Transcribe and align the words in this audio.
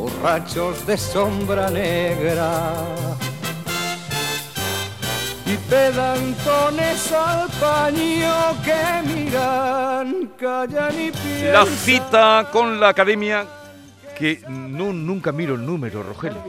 borrachos 0.00 0.86
de 0.86 0.96
sombra 0.96 1.68
negra. 1.68 2.72
Y 5.44 5.56
pedantones 5.68 7.12
al 7.12 7.48
paño 7.60 8.34
que 8.64 9.02
miran, 9.04 10.30
callan 10.38 10.94
y 10.94 11.10
piensan. 11.10 11.52
La 11.52 11.66
cita 11.66 12.48
con 12.50 12.80
la 12.80 12.88
academia 12.88 13.46
que 14.16 14.42
no, 14.48 14.92
nunca 14.92 15.32
miro 15.32 15.54
el 15.54 15.66
número, 15.66 16.02
Rogelio. 16.02 16.42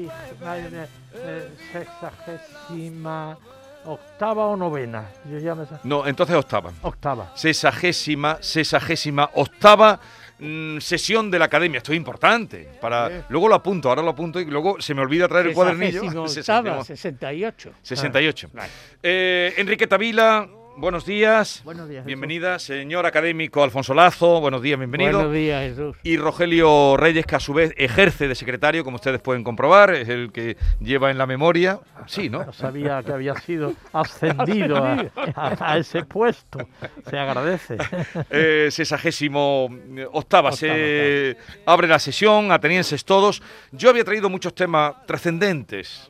Sexagésima 1.74 3.38
octava 3.86 4.46
o 4.46 4.56
novena. 4.56 5.10
Yo 5.26 5.40
ya 5.40 5.56
me 5.56 5.66
No, 5.84 6.06
entonces 6.08 6.36
octava. 6.36 6.72
Octava. 6.84 7.32
Sesagésima, 7.36 8.38
sesagésima, 8.42 9.30
octava 9.34 10.00
mm, 10.42 10.80
sesión 10.80 11.32
de 11.32 11.40
la 11.40 11.46
academia. 11.46 11.78
Esto 11.78 11.94
es 11.94 11.98
importante. 11.98 12.68
Para, 12.82 13.26
luego 13.30 13.48
lo 13.48 13.56
apunto, 13.56 13.88
ahora 13.90 14.02
lo 14.02 14.10
apunto 14.10 14.40
y 14.40 14.46
luego 14.46 14.82
se 14.82 14.94
me 14.94 15.02
olvida 15.02 15.28
traer 15.28 15.48
el 15.48 15.54
cuadernillo. 15.54 16.02
Sesagésimo 16.02 16.26
Sesagésimo- 16.28 16.60
octava, 16.60 16.84
68. 16.84 17.72
68. 17.82 18.50
Vale. 18.54 18.70
Eh, 19.04 19.54
Enriqueta 19.58 19.98
Vila, 19.98 20.50
buenos 20.78 21.06
días. 21.06 21.62
Buenos 21.64 21.88
días, 21.88 22.00
Jesús. 22.02 22.08
Bienvenida, 22.08 22.58
señor 22.60 23.06
académico 23.06 23.64
Alfonso 23.64 23.94
Lazo, 23.94 24.40
buenos 24.42 24.62
días, 24.62 24.80
bienvenido. 24.80 25.14
Buenos 25.14 25.34
días, 25.34 25.62
Jesús. 25.70 25.96
Y 26.04 26.18
Rogelio 26.18 26.98
Reyes, 26.98 27.26
que 27.26 27.36
a 27.36 27.40
su 27.40 27.54
vez 27.54 27.74
ejerce 27.78 28.28
de 28.28 28.36
secretario, 28.36 28.84
como 28.84 28.96
ustedes 28.96 29.22
pueden 29.22 29.44
comprobar, 29.44 29.94
es 29.94 30.10
el 30.10 30.32
que 30.32 30.58
lleva 30.80 31.12
en 31.12 31.18
la 31.18 31.26
memoria. 31.28 31.80
Sí, 32.08 32.30
¿no? 32.30 32.46
No 32.46 32.54
sabía 32.54 33.04
que 33.04 33.12
había 33.12 33.36
sido 33.36 33.74
ascendido 33.94 34.78
a, 34.78 35.06
a- 35.36 35.74
a 35.74 35.78
ese 35.78 36.04
puesto. 36.06 36.60
Se 37.10 37.18
agradece. 37.18 37.78
Eh, 38.30 38.70
sesagésimo 38.72 39.68
eh, 39.96 40.08
octava, 40.12 40.52
se 40.52 41.38
abre 41.66 41.88
la 41.88 42.00
sesión, 42.00 42.52
atenienses 42.52 43.06
todos. 43.06 43.42
Yo 43.72 43.90
había 43.90 44.04
traído 44.04 44.30
muchos 44.30 44.56
temas 44.56 45.06
trascendentes. 45.06 46.10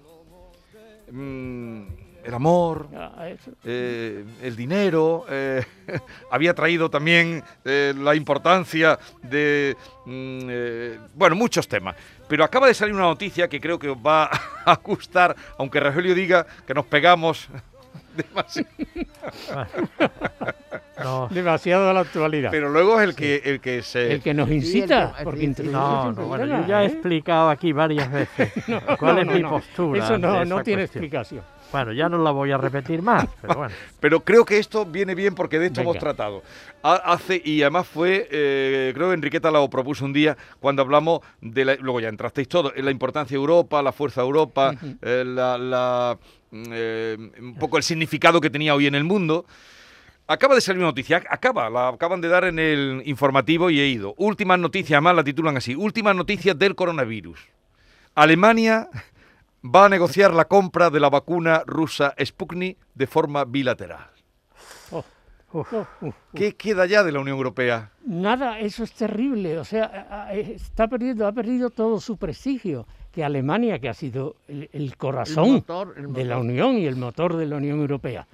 Mm, 1.11 1.83
el 2.23 2.33
amor, 2.33 2.87
Ah, 2.95 3.27
eh, 3.63 4.23
el 4.41 4.55
dinero, 4.55 5.25
eh, 5.29 5.63
había 6.31 6.53
traído 6.53 6.89
también 6.89 7.43
eh, 7.65 7.93
la 7.97 8.15
importancia 8.15 8.97
de, 9.23 9.75
mm, 10.05 10.39
eh, 10.49 10.99
bueno, 11.15 11.35
muchos 11.35 11.67
temas. 11.67 11.95
Pero 12.27 12.43
acaba 12.43 12.67
de 12.67 12.73
salir 12.73 12.93
una 12.93 13.03
noticia 13.03 13.47
que 13.47 13.59
creo 13.59 13.77
que 13.79 13.89
os 13.89 13.97
va 13.97 14.29
a 14.65 14.75
gustar, 14.83 15.35
aunque 15.57 15.79
Rogelio 15.79 16.15
diga 16.15 16.45
que 16.65 16.73
nos 16.73 16.85
pegamos 16.85 17.49
demasiado. 18.15 18.69
No, 21.03 21.27
Demasiado 21.29 21.89
a 21.89 21.93
la 21.93 22.01
actualidad. 22.01 22.51
Pero 22.51 22.69
luego 22.69 22.99
es 23.01 23.09
el 23.09 23.15
que, 23.15 23.41
el 23.43 23.59
que 23.59 23.81
se... 23.81 24.13
el 24.13 24.21
que 24.21 24.33
nos 24.35 24.47
Sí, 24.49 24.55
incita, 24.55 25.15
porque 25.23 25.51
sí, 25.55 25.63
no, 25.63 26.11
no, 26.11 26.25
bueno, 26.27 26.45
yo 26.45 26.67
ya 26.67 26.83
he 26.83 26.87
explicado 26.87 27.49
aquí 27.49 27.71
varias 27.73 28.11
veces 28.11 28.51
cuál 28.99 29.15
No, 29.15 29.21
es 29.21 29.27
no, 29.27 29.33
mi 29.33 29.41
no. 29.41 29.49
postura. 29.49 30.03
Eso 30.03 30.17
no, 30.19 30.45
no 30.45 30.61
tiene 30.63 30.83
cuestión. 30.83 31.03
explicación. 31.03 31.43
Bueno, 31.71 31.93
ya 31.93 32.09
no 32.09 32.17
la 32.17 32.31
voy 32.31 32.51
a 32.51 32.57
repetir 32.57 33.01
más, 33.01 33.25
pero 33.41 33.55
bueno. 33.55 33.73
Pero 33.99 34.19
creo 34.21 34.43
que 34.45 34.57
esto 34.57 34.85
viene 34.85 35.15
bien 35.15 35.35
porque 35.35 35.57
de 35.59 35.67
esto 35.67 35.79
Venga. 35.81 35.91
hemos 35.91 35.99
tratado. 35.99 36.43
Ha- 36.83 36.95
Hace, 37.13 37.41
y 37.43 37.61
además 37.61 37.87
fue, 37.87 38.27
eh, 38.31 38.91
creo 38.93 39.07
que 39.09 39.13
Enriqueta 39.13 39.49
lo 39.51 39.69
propuso 39.69 40.03
un 40.05 40.13
día 40.13 40.35
cuando 40.59 40.81
hablamos 40.81 41.21
de 41.39 41.63
la, 41.65 41.75
luego 41.75 41.99
ya 41.99 42.09
entrasteis 42.09 42.47
todos, 42.49 42.73
en 42.75 42.83
la 42.85 42.91
importancia 42.91 43.35
de 43.35 43.39
Europa, 43.41 43.81
la 43.81 43.91
fuerza 43.91 44.21
de 44.21 44.27
Europa, 44.27 44.75
eh, 45.01 45.23
la, 45.25 45.57
la, 45.57 46.17
mm, 46.51 46.63
eh, 46.71 47.17
un 47.39 47.55
poco 47.55 47.77
el 47.77 47.83
significado 47.83 48.41
que 48.41 48.49
tenía 48.49 48.75
hoy 48.75 48.87
en 48.87 48.95
el 48.95 49.03
mundo. 49.03 49.45
Acaba 50.27 50.55
de 50.55 50.61
salir 50.61 50.79
una 50.79 50.87
noticia, 50.89 51.21
acaba, 51.29 51.69
la 51.69 51.89
acaban 51.89 52.21
de 52.21 52.27
dar 52.29 52.45
en 52.45 52.57
el 52.59 53.01
informativo 53.05 53.69
y 53.69 53.79
he 53.81 53.87
ido. 53.87 54.13
Últimas 54.17 54.59
noticias, 54.59 54.93
además 54.97 55.15
la 55.15 55.23
titulan 55.23 55.57
así, 55.57 55.75
últimas 55.75 56.15
noticias 56.15 56.57
del 56.57 56.73
coronavirus. 56.75 57.39
Alemania 58.15 58.87
va 59.63 59.85
a 59.85 59.89
negociar 59.89 60.33
la 60.33 60.45
compra 60.45 60.89
de 60.89 60.99
la 60.99 61.09
vacuna 61.09 61.63
rusa 61.65 62.13
Sputnik 62.23 62.77
de 62.95 63.07
forma 63.07 63.45
bilateral. 63.45 64.07
Uf, 65.53 65.73
uf. 66.01 66.15
¿Qué 66.33 66.55
queda 66.55 66.85
ya 66.85 67.03
de 67.03 67.11
la 67.11 67.19
Unión 67.19 67.35
Europea? 67.35 67.91
Nada, 68.05 68.59
eso 68.59 68.83
es 68.85 68.93
terrible. 68.93 69.57
O 69.59 69.65
sea, 69.65 70.07
a- 70.09 70.33
está 70.33 70.87
perdiendo, 70.87 71.27
ha 71.27 71.33
perdido 71.33 71.69
todo 71.69 71.99
su 71.99 72.15
prestigio. 72.17 72.87
Que 73.11 73.25
Alemania, 73.25 73.77
que 73.79 73.89
ha 73.89 73.93
sido 73.93 74.37
el, 74.47 74.69
el 74.71 74.95
corazón 74.95 75.51
motor, 75.51 75.93
el 75.97 76.13
de 76.13 76.23
la. 76.23 76.37
Unión 76.37 76.77
y 76.77 76.85
el 76.85 76.95
motor 76.95 77.35
de 77.35 77.45
la 77.45 77.57
Unión 77.57 77.81
Europea, 77.81 78.25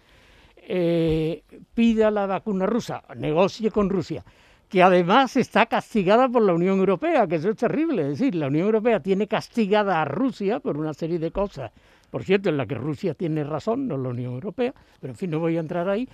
eh, 0.55 1.41
pida 1.73 2.11
la 2.11 2.27
vacuna 2.27 2.67
rusa, 2.67 3.01
negocie 3.15 3.71
con 3.71 3.89
Rusia, 3.89 4.23
que 4.69 4.83
además 4.83 5.37
está 5.37 5.65
castigada 5.65 6.27
por 6.27 6.41
la 6.41 6.53
Unión 6.53 6.79
Europea, 6.79 7.25
que 7.27 7.35
eso 7.35 7.49
es 7.49 7.55
terrible. 7.57 8.01
Es 8.03 8.19
decir, 8.19 8.35
la 8.35 8.47
Unión 8.47 8.65
Europea 8.65 8.99
tiene 8.99 9.27
castigada 9.27 10.01
a 10.01 10.05
Rusia 10.05 10.59
por 10.59 10.77
una 10.77 10.93
serie 10.93 11.19
de 11.19 11.31
cosas, 11.31 11.71
por 12.11 12.23
cierto, 12.23 12.49
en 12.49 12.57
la 12.57 12.65
que 12.65 12.75
Rusia 12.75 13.13
tiene 13.13 13.43
razón, 13.43 13.87
no 13.87 13.97
la 13.97 14.09
Unión 14.09 14.33
Europea, 14.33 14.73
pero 14.99 15.11
en 15.11 15.17
fin, 15.17 15.29
no 15.31 15.39
voy 15.39 15.57
a 15.57 15.59
entrar 15.61 15.87
ahí. 15.89 16.07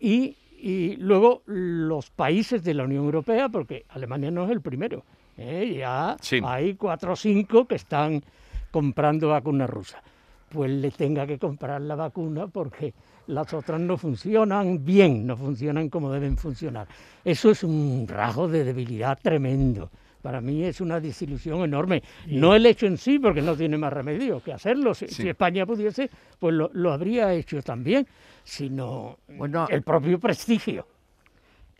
Y, 0.00 0.36
y 0.60 0.96
luego 0.96 1.42
los 1.46 2.10
países 2.10 2.62
de 2.64 2.74
la 2.74 2.84
Unión 2.84 3.04
Europea, 3.04 3.48
porque 3.48 3.84
Alemania 3.90 4.30
no 4.30 4.44
es 4.44 4.50
el 4.50 4.60
primero, 4.60 5.04
¿eh? 5.36 5.76
ya 5.78 6.16
Sí. 6.20 6.40
hay 6.44 6.74
cuatro 6.74 7.12
o 7.12 7.16
cinco 7.16 7.66
que 7.66 7.76
están 7.76 8.22
comprando 8.70 9.28
vacuna 9.28 9.66
rusa. 9.66 10.02
Pues 10.48 10.70
le 10.70 10.90
tenga 10.90 11.26
que 11.26 11.38
comprar 11.38 11.80
la 11.80 11.94
vacuna 11.94 12.46
porque 12.46 12.94
las 13.26 13.52
otras 13.52 13.80
no 13.80 13.96
funcionan 13.96 14.84
bien, 14.84 15.26
no 15.26 15.36
funcionan 15.36 15.88
como 15.90 16.10
deben 16.10 16.36
funcionar. 16.36 16.88
Eso 17.24 17.50
es 17.50 17.62
un 17.62 18.06
rasgo 18.08 18.48
de 18.48 18.64
debilidad 18.64 19.18
tremendo. 19.20 19.90
Para 20.22 20.40
mí 20.40 20.64
es 20.64 20.80
una 20.80 21.00
desilusión 21.00 21.62
enorme. 21.62 22.02
No 22.26 22.54
el 22.54 22.66
hecho 22.66 22.86
en 22.86 22.98
sí, 22.98 23.18
porque 23.18 23.40
no 23.42 23.56
tiene 23.56 23.78
más 23.78 23.92
remedio 23.92 24.42
que 24.42 24.52
hacerlo. 24.52 24.94
Si, 24.94 25.06
si 25.08 25.28
España 25.28 25.64
pudiese, 25.64 26.10
pues 26.38 26.54
lo, 26.54 26.70
lo 26.72 26.92
habría 26.92 27.32
hecho 27.34 27.62
también, 27.62 28.06
sino 28.42 29.18
Bueno, 29.28 29.66
el 29.70 29.82
propio 29.82 30.18
prestigio. 30.18 30.86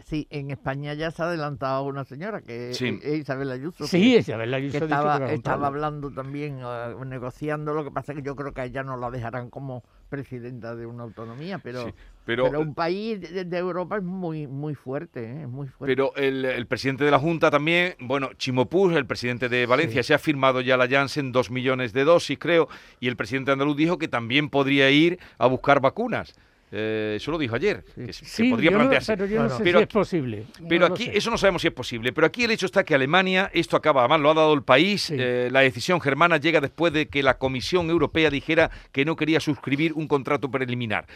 Sí, 0.04 0.26
en 0.31 0.50
España 0.53 0.94
ya 0.94 1.10
se 1.10 1.22
ha 1.22 1.26
adelantado 1.26 1.82
una 1.82 2.04
señora 2.04 2.41
que 2.41 2.72
Sí. 2.72 2.98
es 3.03 3.19
Isabel 3.19 3.50
Ayuso. 3.50 3.86
Sí, 3.86 4.12
que, 4.14 4.19
Isabel 4.20 4.54
Ayuso 4.54 4.78
que 4.78 4.84
estaba, 4.84 5.32
estaba 5.32 5.66
hablando 5.66 6.10
también, 6.12 6.60
eh, 6.64 6.94
negociando. 7.04 7.75
Lo 7.75 7.82
que 7.84 7.91
pasa 7.91 8.12
es 8.12 8.19
que 8.19 8.22
yo 8.25 8.36
creo 8.36 8.54
que 8.54 8.60
a 8.60 8.64
ella 8.64 8.84
no 8.84 8.97
la 8.97 9.10
dejarán 9.10 9.50
como 9.50 9.82
presidenta 10.09 10.76
de 10.76 10.86
una 10.86 11.03
autonomía, 11.03 11.59
pero, 11.59 11.84
Sí, 11.84 11.92
pero- 12.25 12.44
pero, 12.44 12.60
un 12.60 12.75
país 12.75 13.20
de, 13.20 13.44
de 13.44 13.59
Europa 13.59 13.97
es 13.97 14.03
muy 14.04 14.47
muy 14.47 14.75
fuerte, 14.76 15.25
¿eh? 15.25 15.42
es 15.42 15.48
muy 15.48 15.66
fuerte. 15.66 15.94
Pero 15.94 16.15
el, 16.16 16.44
el 16.44 16.66
presidente 16.66 17.04
de 17.04 17.10
la 17.10 17.19
Junta 17.19 17.50
también, 17.50 17.94
bueno, 18.00 18.30
Chimopús, 18.38 18.94
el 18.94 19.04
presidente 19.04 19.48
de 19.48 19.66
Valencia, 19.66 20.03
se 20.04 20.15
ha 20.15 20.19
firmado 20.19 20.60
ya 20.60 20.76
la 20.76 20.88
Janssen 20.88 21.32
dos 21.32 21.50
millones 21.50 21.92
de 21.92 22.04
dosis, 22.04 22.38
creo, 22.38 22.69
y 23.00 23.09
el 23.09 23.16
presidente 23.16 23.50
andaluz 23.50 23.76
dijo 23.76 23.98
que 23.98 24.09
también 24.09 24.48
podría 24.48 24.91
ir 24.91 25.19
a 25.38 25.47
buscar 25.48 25.80
vacunas. 25.80 26.34
Eh, 26.70 27.15
eso 27.16 27.30
lo 27.30 27.38
dijo 27.38 27.54
ayer, 27.56 27.82
que, 27.94 28.12
se- 28.12 28.24
Sí, 28.26 28.50
podría 28.50 28.70
yo 28.70 28.76
no- 28.76 28.82
plantearse. 28.82 29.16
pero 29.16 29.26
yo 29.26 29.42
no 29.42 29.48
sé 29.48 29.65
pero 29.65 29.78
si 29.78 29.82
aquí- 29.84 29.88
es 29.91 29.94
posible. 29.94 30.44
Pero 30.68 30.86
aquí 30.86 31.04
sé. 31.06 31.16
eso 31.16 31.30
no 31.30 31.38
sabemos 31.38 31.62
si 31.62 31.68
es 31.68 31.74
posible. 31.74 32.12
Pero 32.12 32.26
aquí 32.26 32.44
el 32.44 32.50
hecho 32.50 32.66
está 32.66 32.84
que 32.84 32.94
Alemania, 32.94 33.50
esto 33.54 33.76
acaba, 33.76 34.03
además 34.03 34.20
lo 34.20 34.30
ha 34.30 34.34
dado 34.34 34.53
el 34.53 34.62
país, 34.62 35.03
Sí. 35.04 35.16
eh, 35.18 35.48
la 35.50 35.60
decisión 35.60 36.00
germana 36.00 36.36
llega 36.36 36.60
después 36.60 36.92
de 36.92 37.09
que 37.09 37.22
la 37.22 37.38
Comisión 37.38 37.88
Europea 37.88 38.28
dijera 38.30 38.70
que 38.92 39.04
no 39.06 39.16
quería 39.16 39.41
suscribir 39.41 39.94
un 39.94 40.06
contrato 40.09 40.50
preliminar. 40.50 41.06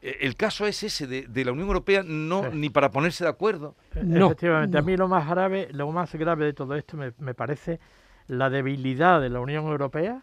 Eh, 0.00 0.18
el 0.20 0.36
caso 0.36 0.66
es 0.66 0.82
ese 0.82 1.06
de, 1.06 1.22
de 1.28 1.44
la 1.44 1.52
Unión 1.52 1.68
Europea, 1.68 2.02
no 2.04 2.44
Sí. 2.44 2.56
ni 2.56 2.70
para 2.70 2.90
ponerse 2.90 3.24
de 3.24 3.30
acuerdo. 3.30 3.74
No, 4.02 4.26
Efectivamente, 4.26 4.78
a 4.78 4.82
mí 4.82 4.96
lo 4.96 5.08
más 5.08 5.28
grave, 5.28 5.68
lo 5.72 5.90
más 5.92 6.14
grave 6.14 6.46
de 6.46 6.52
todo 6.54 6.74
esto 6.76 6.96
me, 6.96 7.12
me 7.18 7.34
parece 7.34 7.78
la 8.26 8.48
debilidad 8.48 9.20
de 9.20 9.28
la 9.28 9.40
Unión 9.40 9.66
Europea 9.66 10.22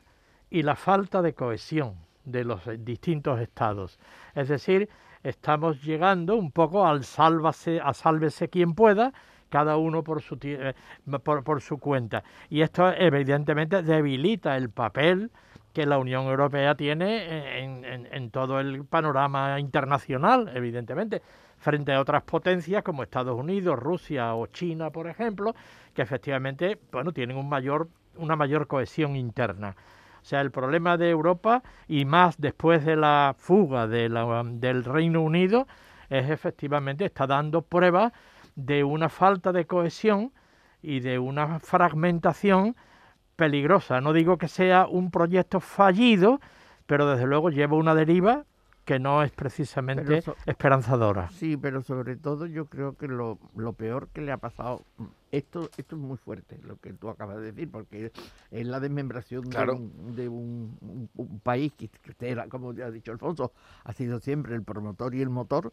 y 0.49 0.63
la 0.63 0.75
falta 0.75 1.21
de 1.21 1.33
cohesión 1.33 1.93
de 2.25 2.43
los 2.43 2.65
eh, 2.67 2.77
distintos 2.79 3.39
estados. 3.39 3.99
Es 4.35 4.47
decir, 4.49 4.89
estamos 5.23 5.81
llegando 5.83 6.35
un 6.35 6.51
poco 6.51 6.85
al 6.87 7.03
sálvase, 7.03 7.79
a 7.81 7.93
sálvese 7.93 8.49
quien 8.49 8.73
pueda, 8.73 9.13
cada 9.49 9.77
uno 9.77 10.03
por 10.03 10.21
su, 10.21 10.37
eh, 10.43 10.73
por, 11.23 11.43
por 11.43 11.61
su 11.61 11.77
cuenta. 11.77 12.23
Y 12.49 12.61
esto 12.61 12.91
evidentemente 12.91 13.83
debilita 13.83 14.55
el 14.57 14.69
papel 14.69 15.31
que 15.73 15.85
la 15.85 15.97
Unión 15.99 16.25
Europea 16.25 16.75
tiene 16.75 17.59
en, 17.63 17.85
en- 17.85 18.07
en 18.11 18.29
todo 18.31 18.59
el 18.59 18.83
panorama 18.85 19.59
internacional, 19.59 20.51
evidentemente, 20.53 21.21
frente 21.57 21.93
a 21.93 22.01
otras 22.01 22.23
potencias 22.23 22.83
como 22.83 23.03
Estados 23.03 23.37
Unidos, 23.39 23.77
Rusia 23.79 24.33
o 24.35 24.47
China, 24.47 24.89
por 24.89 25.07
ejemplo, 25.07 25.53
que 25.93 26.01
efectivamente 26.01 26.77
bueno, 26.91 27.11
tienen 27.13 27.37
un 27.37 27.47
mayor, 27.47 27.87
una 28.17 28.35
mayor 28.35 28.67
cohesión 28.67 29.15
interna. 29.15 29.75
O 30.21 30.25
sea, 30.25 30.41
el 30.41 30.51
problema 30.51 30.97
de 30.97 31.09
Europa 31.09 31.63
y 31.87 32.05
más 32.05 32.39
después 32.39 32.85
de 32.85 32.95
la 32.95 33.35
fuga 33.37 33.87
de 33.87 34.07
la- 34.09 34.43
del 34.45 34.83
Reino 34.83 35.21
Unido 35.21 35.67
es 36.09 36.29
efectivamente, 36.29 37.05
está 37.05 37.25
dando 37.25 37.61
pruebas 37.63 38.13
de 38.55 38.83
una 38.83 39.09
falta 39.09 39.51
de 39.51 39.65
cohesión 39.65 40.31
y 40.81 40.99
de 40.99 41.19
una 41.19 41.59
fragmentación 41.59 42.75
peligrosa. 43.35 44.01
No 44.01 44.13
digo 44.13 44.37
que 44.37 44.47
sea 44.47 44.87
un 44.87 45.09
proyecto 45.09 45.59
fallido, 45.59 46.39
pero 46.85 47.07
desde 47.07 47.25
luego 47.25 47.49
lleva 47.49 47.77
una 47.77 47.95
deriva 47.95 48.43
que 48.85 48.99
no 48.99 49.21
es 49.23 49.31
precisamente 49.31 50.23
esperanzadora. 50.45 51.29
Sí, 51.29 51.55
pero 51.57 51.81
sobre 51.81 52.15
todo 52.15 52.45
yo 52.47 52.65
creo 52.65 52.97
que 52.97 53.07
lo, 53.07 53.37
lo 53.55 53.73
peor 53.73 54.09
que 54.09 54.21
le 54.21 54.31
ha 54.31 54.37
pasado, 54.37 54.83
mm, 54.97 55.05
esto, 55.31 55.69
esto 55.77 55.95
es 55.95 56.01
muy 56.01 56.17
fuerte, 56.17 56.59
lo 56.63 56.77
que 56.77 56.91
tú 56.93 57.09
acabas 57.09 57.37
de 57.37 57.51
decir, 57.51 57.69
porque 57.71 58.11
es 58.51 58.65
la 58.67 58.79
desmembración 58.79 59.43
Claro. 59.43 59.73
de, 59.75 59.79
un, 59.79 60.15
de 60.15 60.29
un- 60.29 60.77
un- 60.81 61.09
un 61.15 61.39
país 61.39 61.71
que, 61.73 61.87
que 61.89 62.29
era, 62.29 62.47
como 62.47 62.73
ya 62.73 62.87
ha 62.87 62.91
dicho 62.91 63.11
Alfonso, 63.11 63.53
ha 63.83 63.93
sido 63.93 64.19
siempre 64.19 64.55
el 64.55 64.63
promotor 64.63 65.15
y 65.15 65.21
el 65.21 65.29
motor, 65.29 65.71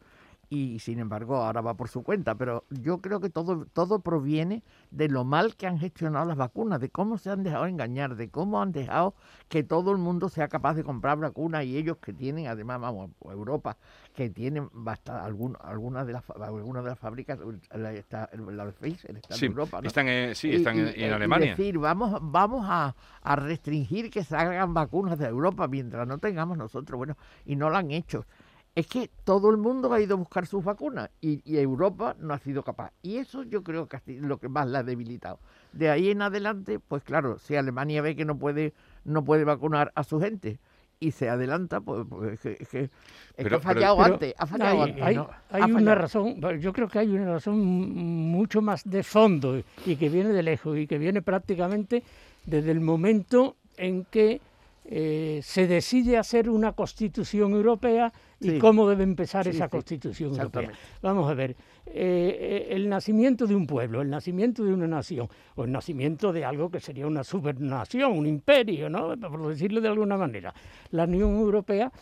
y 0.50 0.79
sin 0.79 0.99
embargo 0.99 1.37
ahora 1.37 1.61
va 1.61 1.75
por 1.75 1.89
su 1.89 2.03
cuenta. 2.03 2.35
Pero 2.37 2.65
yo 2.71 2.99
creo 2.99 3.21
que 3.21 3.31
todo, 3.31 3.67
todo 3.73 4.00
proviene 4.00 4.62
de 4.91 5.09
lo 5.09 5.25
mal 5.25 5.56
que 5.56 5.67
han 5.67 5.79
gestionado 5.79 6.27
las 6.27 6.37
vacunas, 6.37 6.81
de 6.81 6.89
cómo 6.91 7.19
se 7.19 7.31
han 7.31 7.43
dejado 7.43 7.67
engañar, 7.67 8.17
de 8.17 8.31
cómo 8.31 8.62
han 8.62 8.73
dejado 8.73 9.15
que 9.49 9.62
todo 9.62 9.93
el 9.93 9.99
mundo 9.99 10.29
sea 10.29 10.49
capaz 10.49 10.75
de 10.75 10.85
comprar 10.85 11.19
vacunas 11.19 11.65
y 11.65 11.77
ellos 11.77 11.99
que 11.99 12.12
tienen, 12.12 12.47
además, 12.47 12.81
vamos, 12.81 13.11
Europa, 13.25 13.77
que 14.15 14.31
tienen 14.31 14.69
basta, 14.73 15.25
algún, 15.25 15.56
algunas 15.61 16.06
de 16.06 16.15
las 16.15 16.25
algunas 16.31 16.83
de 16.85 16.91
las 16.91 16.99
fábricas, 16.99 17.39
la, 17.75 17.93
está, 17.93 18.31
la 18.33 18.71
Pfizer 18.73 19.17
está 19.17 19.35
Sí, 19.35 19.47
en 19.47 19.53
Europa, 19.53 19.81
¿no? 19.83 19.87
están, 19.89 20.09
en- 20.09 20.35
sí, 20.35 20.55
están 20.55 20.77
y- 20.77 20.81
en, 20.81 20.89
eh, 20.97 21.12
Alemania. 21.12 21.51
decir, 21.56 21.79
vamos, 21.79 22.19
vamos 22.23 22.65
a, 22.69 22.94
a 23.23 23.37
restringir 23.37 24.11
que 24.11 24.25
salgan 24.25 24.73
vacunas 24.75 25.19
de 25.19 25.27
Europa 25.27 25.69
mientras 25.69 26.06
no 26.06 26.19
tengamos 26.19 26.56
nosotros, 26.56 26.97
bueno, 26.97 27.17
y 27.44 27.56
no 27.56 27.71
lo 27.71 27.77
han 27.77 27.91
hecho. 27.91 28.25
Es 28.79 28.87
que 28.87 29.11
todo 29.25 29.51
el 29.51 29.57
mundo 29.57 29.93
ha 29.93 30.01
ido 30.01 30.15
a 30.15 30.19
buscar 30.19 30.47
sus 30.47 30.63
vacunas 30.63 31.11
y, 31.21 31.41
y 31.45 31.59
Europa 31.59 32.15
no 32.21 32.33
ha 32.33 32.39
sido 32.39 32.63
capaz. 32.63 32.93
Y 33.03 33.17
eso 33.17 33.43
yo 33.43 33.65
creo 33.65 33.89
que 33.89 33.97
ha 33.97 34.01
sido 34.01 34.29
lo 34.29 34.39
que 34.39 34.49
más 34.49 34.69
la 34.69 34.79
ha 34.79 34.83
debilitado. 34.85 35.41
De 35.73 35.91
ahí 35.91 36.11
en 36.11 36.23
adelante, 36.23 36.79
pues 36.79 37.03
claro, 37.03 37.41
si 37.41 37.57
Alemania 37.57 38.03
ve 38.03 38.15
que 38.15 38.25
no 38.25 38.39
puede, 38.39 38.75
no 39.05 39.25
puede 39.25 39.43
vacunar 39.43 39.91
a 39.97 40.05
su 40.05 40.21
gente 40.21 40.61
y 41.01 41.11
se 41.11 41.29
adelanta, 41.29 41.81
pues, 41.81 42.07
pues 42.09 42.35
es 42.47 42.69
que, 42.69 42.89
es 43.37 43.49
que- 43.49 43.55
ha 43.57 43.59
fallado 43.59 43.97
Pero 43.97 44.15
antes, 44.15 44.35
ha 44.39 44.47
fallado 44.47 44.83
hay, 44.85 44.91
antes. 44.91 45.03
hay- 45.03 45.17
no, 45.17 45.31
hay 45.51 45.63
ha 45.63 45.67
una 45.67 45.95
razón, 45.97 46.41
yo 46.61 46.73
creo 46.73 46.87
que 46.89 47.01
hay 47.01 47.09
una 47.09 47.33
razón 47.33 47.59
mucho 47.59 48.63
más 48.63 48.89
de 48.89 49.03
fondo 49.03 49.61
y 49.87 49.97
que 49.97 50.09
viene 50.09 50.29
de 50.31 50.45
lejos 50.45 50.79
y 50.79 50.87
que 50.87 50.99
viene 50.99 51.21
prácticamente 51.21 52.05
desde 52.47 52.71
el 52.71 52.81
momento 52.81 53.57
en 53.77 54.05
que 54.05 54.41
eh, 54.90 55.40
se 55.43 55.67
decide 55.67 56.17
hacer 56.17 56.49
una 56.49 56.73
constitución 56.73 57.52
europea 57.52 58.11
y 58.40 58.58
cómo 58.58 58.88
debe 58.88 59.02
empezar 59.02 59.44
Sí, 59.44 59.50
esa 59.50 59.67
sí, 59.67 59.70
constitución 59.70 60.31
europea. 60.35 60.73
Vamos 61.02 61.31
a 61.31 61.35
ver, 61.35 61.55
eh, 61.85 62.69
el 62.70 62.88
nacimiento 62.88 63.46
de 63.46 63.55
un 63.55 63.67
pueblo, 63.67 64.00
el 64.00 64.08
nacimiento 64.08 64.64
de 64.64 64.73
una 64.73 64.87
nación, 64.87 65.29
o 65.56 65.64
el 65.64 65.73
nacimiento 65.73 66.32
de 66.32 66.46
algo 66.46 66.70
que 66.70 66.81
sería 66.81 67.06
una 67.06 67.23
supernación, 67.23 68.12
un 68.12 68.26
imperio, 68.26 68.88
¿no? 68.88 69.14
por 69.19 69.49
decirlo 69.49 69.82
de 69.82 69.88
alguna 69.88 70.17
manera. 70.17 70.55
La 70.93 71.05
Unión 71.05 71.37
Europea 71.37 71.93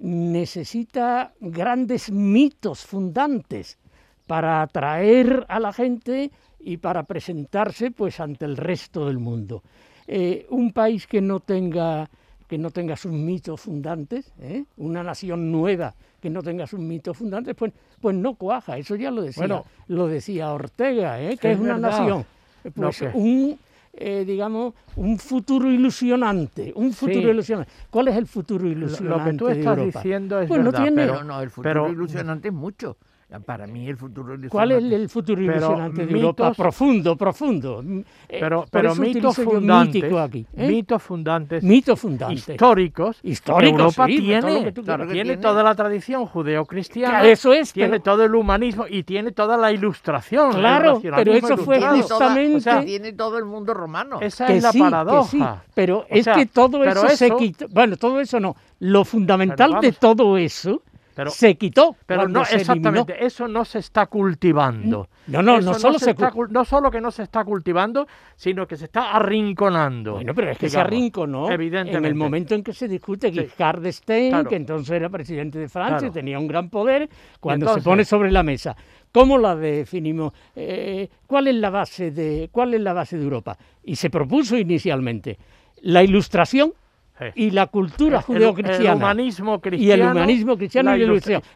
necesita 0.00 1.32
grandes 1.40 2.12
mitos 2.12 2.84
fundantes 2.84 3.78
para 4.26 4.60
atraer 4.60 5.46
a 5.48 5.58
la 5.58 5.72
gente 5.72 6.30
y 6.60 6.76
para 6.76 7.04
presentarse 7.04 7.92
pues 7.92 8.20
ante 8.20 8.44
el 8.44 8.58
resto 8.58 9.06
del 9.06 9.18
mundo. 9.18 9.62
Eh, 10.06 10.46
un 10.50 10.72
país 10.72 11.06
que 11.06 11.22
no 11.22 11.40
tenga 11.40 12.10
que 12.48 12.58
no 12.58 12.70
tenga 12.70 12.96
sus 12.96 13.12
mitos 13.12 13.60
fundantes, 13.60 14.32
¿eh? 14.40 14.64
una 14.76 15.02
nación 15.02 15.50
nueva 15.50 15.94
que 16.20 16.30
no 16.30 16.42
tenga 16.42 16.66
sus 16.66 16.80
mitos 16.80 17.16
fundantes, 17.16 17.54
pues, 17.54 17.72
pues 18.00 18.14
no 18.16 18.34
cuaja. 18.34 18.78
Eso 18.78 18.96
ya 18.96 19.10
lo 19.10 19.22
decía, 19.22 19.42
Bueno. 19.46 19.64
lo 19.88 20.06
decía 20.06 20.52
Ortega, 20.52 21.20
¿eh? 21.20 21.36
que 21.36 21.50
Es 21.52 21.56
es, 21.56 21.60
una 21.62 21.74
verdad. 21.74 21.90
nación, 21.98 22.24
No 22.64 22.70
pues 22.72 22.96
sé. 22.96 23.10
un 23.14 23.58
eh, 23.98 24.24
digamos 24.26 24.74
un 24.96 25.18
futuro 25.18 25.70
ilusionante, 25.70 26.70
un 26.76 26.92
futuro 26.92 27.22
Sí. 27.22 27.28
ilusionante. 27.28 27.72
¿Cuál 27.88 28.08
es 28.08 28.16
el 28.16 28.26
futuro 28.26 28.66
ilusionante 28.68 29.08
lo 29.18 29.24
que 29.24 29.32
tú 29.38 29.48
estás 29.48 29.78
diciendo 29.78 30.38
es 30.42 30.48
Pues 30.48 30.60
no 30.60 30.66
verdad, 30.70 30.82
tiene- 30.82 30.96
pero, 31.06 31.14
no, 31.14 31.24
no, 31.24 31.40
el 31.40 31.48
futuro 31.48 31.70
pero- 31.84 31.88
ilusionante 31.92 32.48
es 32.48 32.54
mucho. 32.54 32.98
Para 33.44 33.66
mí 33.66 33.88
el 33.88 33.96
futuro 33.96 34.34
ilusionante... 34.34 34.48
¿Cuál 34.50 34.70
es 34.72 34.84
el 34.92 35.08
futuro 35.08 35.42
Pero 35.44 35.56
ilusionante 35.56 36.06
de 36.06 36.12
Europa? 36.12 36.44
mitos- 36.50 36.56
Profundo, 36.56 37.16
profundo. 37.16 37.82
Eh, 38.28 38.38
pero, 38.40 38.64
pero 38.70 38.92
eso 38.92 39.02
mitos 39.02 39.36
fundantes, 39.36 39.94
mítico 40.02 40.18
aquí. 40.20 40.46
¿eh? 40.56 40.68
mitos 40.68 41.02
fundantes 41.02 41.62
Mito 41.64 41.96
fundante. 41.96 42.34
históricos, 42.34 43.18
Históricos, 43.24 43.80
Europa 43.80 44.06
sí, 44.06 44.16
todo 44.16 44.30
lo 44.40 44.46
tiene, 44.46 44.64
que 44.64 44.72
tú 44.72 44.82
Claro 44.84 45.04
tiene, 45.06 45.18
que 45.18 45.24
tiene. 45.24 45.42
toda 45.42 45.62
la 45.64 45.74
tradición 45.74 46.26
judeocristiana, 46.26 47.20
Que 47.22 47.32
eso 47.32 47.52
es, 47.52 47.72
tiene 47.72 47.90
pero- 47.98 48.02
todo 48.04 48.22
el 48.24 48.34
humanismo 48.36 48.84
y 48.88 49.02
tiene 49.02 49.32
toda 49.32 49.56
la 49.56 49.72
ilustración. 49.72 50.52
el 50.52 50.58
Claro, 50.60 51.00
pero 51.02 51.32
eso 51.32 51.56
fue 51.56 51.78
ilustrado. 51.78 51.94
tiene 51.94 52.08
toda- 52.08 52.18
justamente- 52.28 52.56
o 52.56 52.60
sea, 52.60 52.84
tiene 52.84 53.12
todo 53.12 53.38
el 53.38 53.44
mundo 53.44 53.74
romano. 53.74 54.20
Esa 54.20 54.46
que 54.46 54.56
es 54.58 54.62
la 54.62 54.70
sí, 54.70 54.78
paradoja. 54.78 55.28
sí, 55.28 55.42
pero 55.74 55.98
O 55.98 56.06
es 56.08 56.22
sea, 56.24 56.34
que 56.36 56.46
todo 56.46 56.78
pero 56.78 56.92
eso, 57.04 57.08
se 57.08 57.26
eso- 57.26 57.36
quitó. 57.36 57.66
Bueno, 57.70 57.96
todo 57.96 58.20
eso 58.20 58.38
no. 58.38 58.54
Lo 58.78 59.04
fundamental 59.04 59.80
de 59.80 59.90
todo 59.92 60.38
eso 60.38 60.82
Pero- 61.16 61.30
se 61.30 61.56
quitó. 61.56 61.96
Pero 62.06 62.28
no 62.28 62.44
se 62.44 62.56
eliminó. 62.56 62.72
exactamente, 62.74 63.24
eso 63.24 63.48
no 63.48 63.64
se 63.64 63.78
está 63.78 64.06
cultivando. 64.06 65.08
No, 65.28 65.42
no, 65.42 65.56
Eso 65.58 65.72
no 65.72 65.78
solo 65.78 65.98
se 65.98 66.10
está 66.10 66.30
cul- 66.30 66.50
no 66.50 66.64
solo 66.64 66.90
que 66.90 67.00
no 67.00 67.10
se 67.10 67.22
está 67.22 67.42
cultivando, 67.42 68.06
sino 68.36 68.66
que 68.66 68.76
se 68.76 68.84
está 68.84 69.12
arrinconando. 69.16 70.12
Bueno, 70.12 70.34
pero 70.34 70.50
es 70.50 70.58
que 70.58 70.68
se 70.68 70.78
arrinconó 70.78 71.46
en 71.48 71.54
Evidentemente. 71.54 72.06
el 72.08 72.14
momento 72.14 72.54
en 72.54 72.62
que 72.62 72.72
se 72.74 72.86
discute 72.86 73.32
Sí. 73.32 73.40
Guiscard 73.40 73.80
d'Estaing, 73.82 74.30
Claro. 74.30 74.48
que 74.50 74.56
entonces 74.56 74.90
era 74.90 75.08
presidente 75.08 75.58
de 75.58 75.68
Francia, 75.70 75.98
Claro. 75.98 76.12
tenía 76.12 76.38
un 76.38 76.46
gran 76.46 76.68
poder, 76.68 77.08
cuando 77.40 77.64
entonces- 77.64 77.82
se 77.82 77.88
pone 77.90 78.04
sobre 78.04 78.30
la 78.30 78.42
mesa. 78.42 78.76
¿Cómo 79.10 79.38
la 79.38 79.56
definimos? 79.56 80.34
Eh, 80.54 81.08
¿cuál, 81.26 81.48
es 81.48 81.54
la 81.54 81.70
base 81.70 82.10
de, 82.10 82.50
¿Cuál 82.52 82.74
es 82.74 82.80
la 82.82 82.92
base 82.92 83.16
de 83.16 83.24
Europa? 83.24 83.56
Y 83.84 83.96
se 83.96 84.10
propuso 84.10 84.58
inicialmente 84.58 85.38
la 85.80 86.02
ilustración 86.02 86.74
Sí. 87.18 87.24
y 87.34 87.50
la 87.50 87.66
cultura 87.68 88.20
judeocristiana. 88.20 88.90
El 88.92 88.96
humanismo 88.96 89.60
y 89.72 89.90
el 89.90 90.02
humanismo 90.02 90.56
cristiano 90.56 90.94
y 90.96 91.00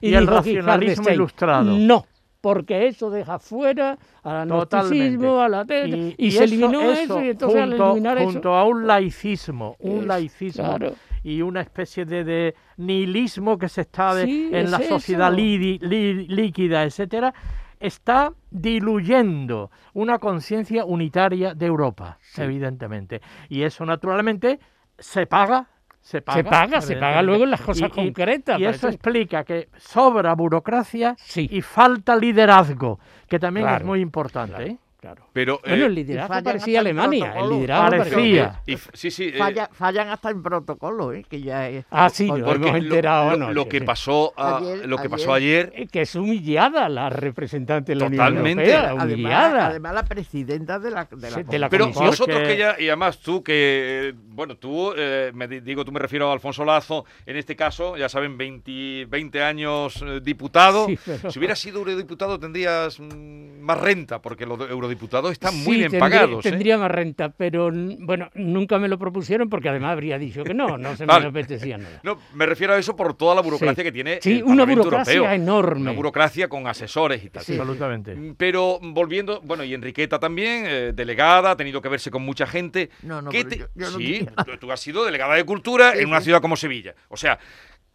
y 0.01 0.15
el 0.15 0.27
racionalismo 0.27 1.11
ilustrado. 1.11 1.77
No, 1.77 2.07
porque 2.41 2.87
eso 2.87 3.11
deja 3.11 3.39
fuera 3.39 3.99
al 4.23 4.37
agnosticismo, 4.37 5.41
a 5.41 5.49
la 5.51 5.65
te- 5.67 6.15
y, 6.17 6.31
se 6.31 6.45
eso- 6.45 6.55
eliminó 6.55 6.91
eso, 6.91 7.23
y 7.23 7.29
entonces 7.29 7.61
al 7.61 7.69
junto, 7.71 7.87
eliminar 7.91 8.17
eso... 8.19 8.31
junto 8.33 8.55
a 8.55 8.65
un 8.65 8.87
laicismo, 8.87 9.77
un 9.81 9.99
Es- 10.01 10.07
laicismo 10.07 10.65
claro. 10.65 10.95
y 11.23 11.43
una 11.43 11.61
especie 11.61 12.07
de, 12.07 12.25
de 12.25 12.55
nihilismo 12.79 13.59
que 13.59 13.69
se 13.69 13.83
está 13.83 14.15
de- 14.15 14.25
Sí, 14.25 14.49
en 14.51 14.65
es 14.65 14.71
la 14.71 14.79
sociedad 14.81 15.31
li- 15.31 15.79
líquida, 15.79 16.85
etcétera, 16.85 17.35
está 17.79 18.33
diluyendo 18.51 19.71
una 19.95 20.19
conciencia 20.19 20.85
unitaria 20.85 21.55
de 21.55 21.67
Europa, 21.67 22.19
evidentemente. 22.37 23.21
Y 23.49 23.63
eso 23.63 23.85
naturalmente 23.85 24.59
se 25.01 25.27
paga. 25.27 25.67
Se 26.03 26.23
paga, 26.23 26.39
Se 26.39 26.45
paga, 26.45 26.81
se 26.81 26.97
paga 26.97 27.23
luego 27.23 27.45
en 27.45 27.51
las 27.51 27.61
cosas 27.61 27.91
concretas, 27.91 28.59
Y 28.59 28.65
por 28.65 28.75
eso 28.75 28.89
explica 28.89 29.45
que 29.45 29.69
sobra 29.77 30.35
burocracia 30.35 31.15
Sí. 31.19 31.47
y 31.53 31.61
falta 31.61 32.17
liderazgo, 32.17 32.99
que 33.29 33.39
también 33.39 33.67
es 33.67 33.73
Claro, 33.73 33.87
muy 33.87 34.01
importante. 34.01 34.55
claro, 34.57 34.71
¿eh? 34.71 34.77
claro. 34.99 35.27
Pero, 35.35 35.61
Bueno, 35.63 35.83
eh, 35.83 35.87
el 35.87 35.95
liderazgo 35.95 36.29
fallan 36.29 36.45
parecía 36.45 36.81
el 36.81 36.87
Alemania, 36.87 37.35
el 37.39 37.49
liderazgo 37.51 37.91
Parecía. 37.99 38.61
y 38.67 38.77
sí, 38.95 39.11
sí. 39.11 39.25
eh, 39.29 39.39
Falla- 39.39 39.69
fallan 39.73 40.09
hasta 40.09 40.31
en 40.31 40.43
protocolo, 40.43 41.13
¿eh? 41.13 41.25
que 41.29 41.41
ya 41.43 41.69
es... 41.69 41.85
Ah, 41.91 42.09
sí, 42.11 42.27
Porque- 42.27 42.43
lo 42.43 42.53
hemos 42.55 42.75
enterado 42.77 43.25
lo, 43.29 43.35
anoche, 43.37 43.55
lo 43.55 43.69
que 43.69 43.79
sí. 43.79 43.85
pasó, 43.85 44.33
a- 44.37 44.57
Ayer- 44.59 44.87
lo 44.89 44.97
que 44.99 45.09
pasó 45.11 45.33
ayer, 45.35 45.73
Eh, 45.77 45.87
que 45.87 46.01
es 46.03 46.15
humillada 46.17 46.89
la 46.89 47.09
representante 47.11 47.93
de 47.93 47.97
la 47.97 48.11
Totalmente. 48.11 48.63
Unión 48.65 48.69
Europea, 48.69 48.91
Además, 49.03 49.15
humillada. 49.15 49.67
además 49.69 49.95
la 49.95 50.03
presidenta 50.05 50.79
de 50.79 50.91
la, 50.91 51.05
de 51.11 51.31
la, 51.31 51.37
Sí, 51.37 51.43
de 51.45 51.59
la 51.59 51.69
Pero 51.69 51.91
Porque- 51.93 52.43
que 52.43 52.57
ya, 52.59 52.77
y 52.79 52.89
además 52.89 53.19
tú 53.21 53.43
que, 53.43 54.09
eh, 54.11 54.15
bueno, 54.41 54.57
tú, 54.57 54.95
eh, 54.97 55.33
me 55.35 55.47
di- 55.47 55.61
digo, 55.61 55.85
tú 55.85 55.93
me 55.93 55.99
refiero 56.01 56.31
a 56.31 56.33
Alfonso 56.33 56.65
Lazo, 56.65 57.05
en 57.27 57.37
este 57.37 57.55
caso, 57.55 57.99
ya 57.99 58.09
saben, 58.09 58.39
20, 58.39 59.05
20 59.05 59.43
años 59.43 60.01
eh, 60.03 60.21
diputado. 60.23 60.87
Sí, 60.87 60.99
pero- 61.05 61.31
Si 61.31 61.39
hubieras 61.39 61.59
sido 61.59 61.81
eurodiputado 61.81 62.39
tendrías 62.41 62.99
mm, 62.99 63.61
más 63.61 63.79
renta, 63.79 64.23
porque 64.23 64.47
los 64.47 64.59
eurodiputados 64.71 65.33
están 65.33 65.55
muy 65.57 65.65
Sí, 65.75 65.79
bien 65.81 65.91
tendría, 65.91 66.01
pagados. 66.21 66.47
¿eh? 66.47 66.51
Tendría 66.51 66.79
más 66.79 66.91
renta, 66.91 67.29
pero 67.29 67.71
bueno, 67.71 68.31
nunca 68.33 68.79
me 68.79 68.89
lo 68.89 68.99
propusieron 68.99 69.51
porque 69.51 69.69
además 69.69 69.93
habría 69.93 70.19
dicho 70.19 70.43
que 70.43 70.55
no, 70.55 70.79
no 70.79 70.97
se 70.97 71.05
Vale. 71.05 71.25
me 71.31 71.39
apetecía 71.41 71.77
nada. 71.77 72.01
No, 72.03 72.19
me 72.33 72.47
refiero 72.47 72.73
a 72.73 72.79
eso 72.79 72.97
por 72.97 73.13
toda 73.13 73.35
la 73.35 73.43
burocracia 73.43 73.77
Sí. 73.77 73.83
que 73.83 73.93
tiene 73.93 74.21
Sí, 74.23 74.39
el 74.39 74.45
una 74.45 74.65
burocracia 74.65 75.13
Europeo. 75.13 75.35
enorme. 75.35 75.83
Una 75.83 75.93
burocracia 75.93 76.49
con 76.49 76.67
asesores 76.67 77.23
y 77.25 77.29
tal. 77.29 77.41
Absolutamente. 77.47 78.15
Mm, 78.17 78.35
Pero 78.39 78.79
volviendo, 78.81 79.43
bueno, 79.43 79.65
y 79.65 79.75
Enriqueta 79.75 80.19
también, 80.19 80.65
eh, 80.67 80.93
delegada, 80.95 81.51
ha 81.51 81.57
tenido 81.59 81.83
que 81.83 81.91
verse 81.91 82.11
con 82.11 82.23
mucha 82.23 82.47
gente. 82.47 82.89
No, 83.03 83.21
no, 83.21 83.31
¿Qué 83.31 83.45
pero 83.45 83.49
te- 83.51 83.59
yo- 83.59 83.67
yo 83.75 83.91
no 83.91 83.99
sí, 83.99 84.27
tú, 84.45 84.57
tú 84.59 84.73
has 84.73 84.81
sido 84.81 85.05
delegada 85.05 85.35
de 85.35 85.45
cultura 85.45 85.93
Sí, 85.93 86.01
en 86.01 86.09
una 86.09 86.19
sí. 86.21 86.25
ciudad 86.25 86.41
como 86.41 86.57
Sevilla. 86.57 86.95
O 87.09 87.17
sea, 87.17 87.39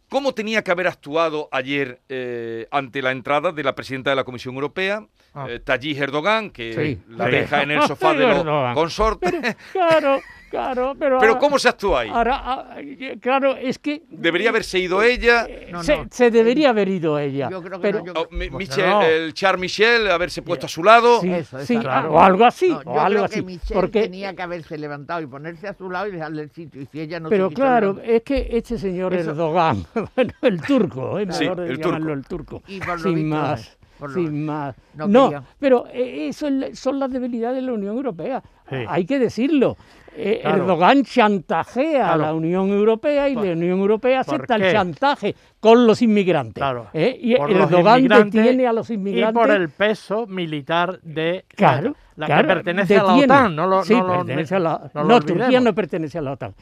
¿cómo 0.08 0.34
tenía 0.34 0.62
que 0.62 0.70
haber 0.70 0.86
actuado 0.88 1.48
ayer 1.52 2.00
eh, 2.08 2.66
ante 2.70 3.02
la 3.02 3.10
entrada 3.12 3.52
de 3.52 3.62
la 3.64 3.74
presidenta 3.74 4.10
de 4.10 4.16
la 4.16 4.24
Comisión 4.24 4.54
Europea, 4.54 5.04
Ah. 5.34 5.46
eh, 5.50 5.58
Tayyip 5.60 6.00
Erdogan, 6.00 6.48
que 6.50 6.72
Sí, 6.72 7.12
la 7.14 7.26
deja 7.26 7.62
en 7.62 7.70
el 7.72 7.82
sofá 7.82 8.14
de 8.14 8.24
los 8.44 8.74
consortes? 8.74 9.34
Claro, 9.72 10.20
Claro, 10.56 10.94
pero. 10.98 11.18
Pero 11.18 11.32
ahora- 11.32 11.38
¿cómo 11.40 11.58
se 11.58 11.68
actúa 11.68 12.00
ahí? 12.00 12.08
ahora, 12.08 12.40
ah, 12.42 12.74
eh, 12.78 13.18
claro, 13.20 13.54
es 13.56 13.78
que. 13.78 14.02
¿Debería 14.08 14.48
haberse 14.50 14.78
ido 14.78 15.02
ella? 15.02 15.46
eh, 15.48 15.68
No, 15.70 15.82
se, 15.82 15.96
no. 15.98 16.06
se 16.10 16.30
debería 16.30 16.70
haber 16.70 16.88
ido 16.88 17.18
ella. 17.18 17.48
Yo 17.50 17.62
creo 17.62 17.78
que 17.78 17.82
pero, 17.82 17.98
no, 18.00 18.06
yo 18.06 18.12
O 18.12 18.26
creo- 18.28 18.38
Mi- 18.38 18.48
Bueno, 18.48 18.58
Michel, 18.58 18.90
no. 18.90 19.02
el 19.02 19.34
Char 19.34 19.58
Michel, 19.58 20.10
haberse 20.10 20.42
puesto 20.42 20.66
a 20.66 20.68
su 20.68 20.82
lado. 20.82 21.20
Sí, 21.20 21.30
Eso, 21.30 21.58
sí, 21.60 21.78
claro. 21.78 22.12
o 22.14 22.20
algo 22.20 22.44
así, 22.44 22.70
No, 22.70 22.82
yo 22.84 22.90
o 22.90 23.00
algo 23.00 23.08
creo 23.10 23.24
así. 23.24 23.34
que 23.36 23.42
Michelle 23.42 23.74
porque, 23.74 24.02
tenía 24.02 24.34
que 24.34 24.42
haberse 24.42 24.78
levantado 24.78 25.20
y 25.20 25.26
ponerse 25.26 25.68
a 25.68 25.74
su 25.74 25.90
lado 25.90 26.08
y 26.08 26.12
dejarle 26.12 26.42
el 26.42 26.50
sitio. 26.50 26.80
Y 26.82 26.86
si 26.86 27.00
ella 27.00 27.20
no 27.20 27.28
pero 27.28 27.50
claro, 27.50 28.00
es 28.02 28.22
que 28.22 28.48
este 28.52 28.78
señor 28.78 29.12
Eso- 29.14 29.30
Erdogan, 29.30 29.84
bueno, 30.16 30.32
el 30.42 30.60
turco, 30.62 31.18
es 31.18 31.36
Sí, 31.36 31.44
el 31.44 31.78
llamarlo 31.78 32.06
turco. 32.06 32.12
el 32.12 32.24
turco, 32.26 32.62
Y 32.68 32.78
por 32.80 32.98
lo 32.98 33.02
sin 33.02 33.14
visto, 33.14 33.28
más. 33.36 33.78
por 33.98 34.10
lo- 34.10 34.14
Sin 34.14 34.44
más. 34.46 34.74
no 34.94 35.06
No, 35.08 35.44
pero 35.58 35.86
eh, 35.92 36.28
eso 36.28 36.48
son 36.74 36.98
las 36.98 37.10
debilidades 37.10 37.56
de 37.56 37.62
la 37.62 37.72
Unión 37.72 37.96
Europea. 37.96 38.42
Sí. 38.68 38.76
Hay 38.88 39.04
que 39.06 39.18
decirlo. 39.18 39.76
Eh, 40.18 40.38
Claro. 40.40 40.62
Erdogan 40.62 41.04
chantajea 41.04 42.14
a 42.14 42.16
la 42.16 42.32
Unión 42.32 42.70
Europea 42.70 43.28
y 43.28 43.34
¿Por- 43.34 43.44
la 43.44 43.52
Unión 43.52 43.78
Europea 43.80 44.20
acepta 44.20 44.56
el 44.56 44.72
chantaje 44.72 45.34
con 45.60 45.86
los 45.86 46.00
inmigrantes. 46.00 46.54
Claro. 46.62 46.86
¿eh? 46.94 47.18
Y 47.20 47.36
Por 47.36 47.50
Erdogan 47.52 48.08
detiene 48.08 48.66
a 48.66 48.72
los 48.72 48.88
Y 48.88 48.94
inmigrantes. 48.94 49.34
por 49.42 49.50
el 49.50 49.68
peso 49.68 50.26
militar 50.26 50.98
de 51.02 51.44
Claro, 51.54 51.94
la 52.16 52.26
que 52.28 52.44
pertenece 52.44 52.96
a 52.96 53.02
la. 53.02 53.14
OTAN. 53.14 53.54
No, 53.56 53.66
lo, 53.66 53.84
sí, 53.84 53.92
no, 53.94 54.06
lo- 54.06 54.12
pertenece 54.24 54.54
a 54.54 54.58
la... 54.58 54.90
no 54.94 55.02
No, 55.02 55.08
lo 55.08 55.20
Turquía 55.20 55.60
no 55.60 55.74
pertenece 55.74 56.16
a 56.16 56.22
la 56.22 56.32
OTAN. 56.32 56.54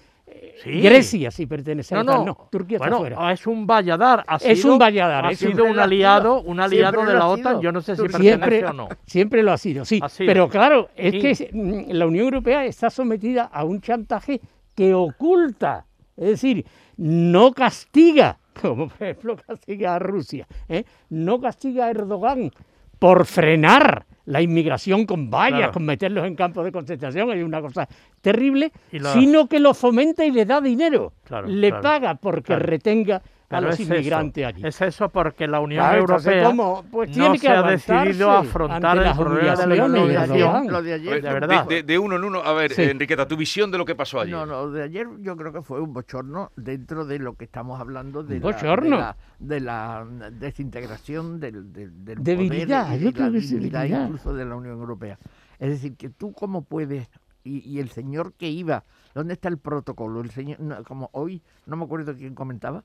Sí. 0.62 0.80
Grecia 0.80 1.30
sí 1.30 1.46
pertenece 1.46 1.94
a 1.94 2.02
No, 2.02 2.12
OTAN. 2.12 2.18
no, 2.20 2.24
No, 2.26 2.48
Turquía 2.50 2.78
bueno, 2.78 2.96
está 3.04 3.14
fuera. 3.16 3.32
es 3.32 3.46
un 3.46 3.66
valladar. 3.66 4.24
Ha 4.26 4.36
Es 4.36 4.60
sido, 4.60 4.72
un 4.72 4.78
valladar, 4.78 5.26
Ha 5.26 5.30
es 5.30 5.38
sido 5.38 5.50
un 5.50 5.56
Siempre 5.58 5.82
aliado, 5.82 6.38
sido. 6.40 6.50
un 6.50 6.60
aliado 6.60 6.92
Siempre 6.94 7.12
de 7.12 7.18
la 7.18 7.28
OTAN. 7.28 7.60
Yo 7.60 7.72
no 7.72 7.80
sé 7.82 7.96
si 7.96 8.02
Turquía. 8.02 8.38
pertenece 8.38 8.50
Siempre, 8.60 8.66
o 8.66 8.72
no. 8.72 8.88
siempre 9.06 9.42
lo 9.42 9.52
ha 9.52 9.58
sido, 9.58 9.84
sí. 9.84 10.00
Ha 10.02 10.08
sido. 10.08 10.26
Pero 10.28 10.48
claro, 10.48 10.88
es 10.96 11.12
Sí. 11.36 11.46
que 11.46 11.50
mm, 11.52 11.90
la 11.92 12.06
Unión 12.06 12.24
Europea 12.24 12.64
está 12.64 12.88
sometida 12.90 13.44
a 13.44 13.64
un 13.64 13.80
chantaje 13.80 14.40
que 14.74 14.94
oculta, 14.94 15.86
es 16.16 16.28
decir, 16.30 16.64
no 16.96 17.52
castiga, 17.52 18.38
como 18.62 18.88
por 18.88 19.02
ejemplo 19.02 19.36
castiga 19.36 19.96
a 19.96 19.98
Rusia, 19.98 20.46
¿eh? 20.68 20.84
no 21.10 21.40
castiga 21.40 21.86
a 21.86 21.90
Erdogan 21.90 22.50
por 22.98 23.26
frenar 23.26 24.06
la 24.26 24.40
inmigración 24.40 25.04
con 25.04 25.28
vallas, 25.30 25.58
Claro. 25.58 25.72
con 25.72 25.84
meterlos 25.84 26.26
en 26.26 26.34
campos 26.34 26.64
de 26.64 26.72
concentración, 26.72 27.30
es 27.32 27.44
una 27.44 27.60
cosa 27.60 27.86
terrible, 28.22 28.72
la- 28.92 29.12
sino 29.12 29.46
que 29.48 29.58
lo 29.60 29.74
fomenta 29.74 30.24
y 30.24 30.30
le 30.30 30.46
da 30.46 30.60
dinero, 30.62 31.12
Claro, 31.24 31.46
le 31.46 31.68
claro, 31.68 31.82
paga 31.82 32.14
porque 32.14 32.56
retenga 32.56 33.20
a 33.50 33.60
los 33.60 33.74
es 33.74 33.80
eso, 33.80 33.94
inmigrantes 33.94 34.44
allí. 34.46 34.66
Es 34.66 34.80
eso 34.80 35.08
porque 35.10 35.46
la 35.46 35.60
Unión 35.60 35.84
Claro, 35.84 36.00
Europea 36.00 36.44
¿cómo? 36.44 36.84
Pues 36.90 37.16
no 37.16 37.32
que 37.32 37.38
se 37.38 37.48
ha 37.48 37.62
decidido 37.62 38.30
a 38.30 38.38
afrontar 38.40 38.98
el 38.98 39.14
problema 39.16 39.54
de 39.56 39.66
la 39.66 39.76
inmigración. 39.86 40.66
lo 40.68 40.82
de 40.82 40.92
ayer 40.94 41.22
de 41.22 41.32
verdad. 41.32 41.66
De, 41.66 41.82
de 41.82 41.98
uno 41.98 42.16
en 42.16 42.24
uno. 42.24 42.40
A 42.40 42.52
ver, 42.52 42.72
Sí. 42.72 42.82
Enriqueta, 42.82 43.28
tu 43.28 43.36
visión 43.36 43.70
de 43.70 43.78
lo 43.78 43.84
que 43.84 43.94
pasó 43.94 44.20
ayer. 44.20 44.34
No, 44.34 44.46
no, 44.46 44.70
de 44.70 44.82
ayer 44.82 45.06
yo 45.20 45.36
creo 45.36 45.52
que 45.52 45.62
fue 45.62 45.80
un 45.80 45.92
bochorno 45.92 46.50
dentro 46.56 47.04
de 47.04 47.18
lo 47.18 47.34
que 47.36 47.44
estamos 47.44 47.80
hablando 47.80 48.22
de, 48.22 48.36
Un 48.36 48.42
la, 48.42 48.52
de, 48.52 48.88
la, 48.90 49.16
de 49.38 49.60
la 49.60 50.30
desintegración 50.30 51.38
del, 51.40 51.72
del, 51.72 52.04
del 52.04 52.22
Debilidad, 52.24 52.86
poder 52.86 53.00
yo 53.00 53.06
de 53.08 53.12
creo 53.12 53.26
la 53.26 53.32
que 53.32 53.38
es 53.38 53.50
dignidad 53.50 53.80
debilidad. 53.82 54.04
incluso 54.06 54.34
de 54.34 54.44
la 54.44 54.56
Unión 54.56 54.78
Europea. 54.80 55.18
Es 55.58 55.68
decir, 55.70 55.96
que 55.96 56.08
tú 56.10 56.32
cómo 56.32 56.62
puedes, 56.62 57.08
y, 57.44 57.58
y 57.68 57.78
el 57.80 57.90
señor 57.90 58.32
que 58.32 58.48
iba, 58.48 58.84
¿dónde 59.14 59.34
está 59.34 59.48
el 59.48 59.58
protocolo? 59.58 60.20
El 60.20 60.30
señor, 60.30 60.58
no, 60.60 60.82
como 60.84 61.10
hoy, 61.12 61.42
no 61.66 61.76
me 61.76 61.84
acuerdo 61.84 62.14
quién 62.16 62.34
comentaba, 62.34 62.82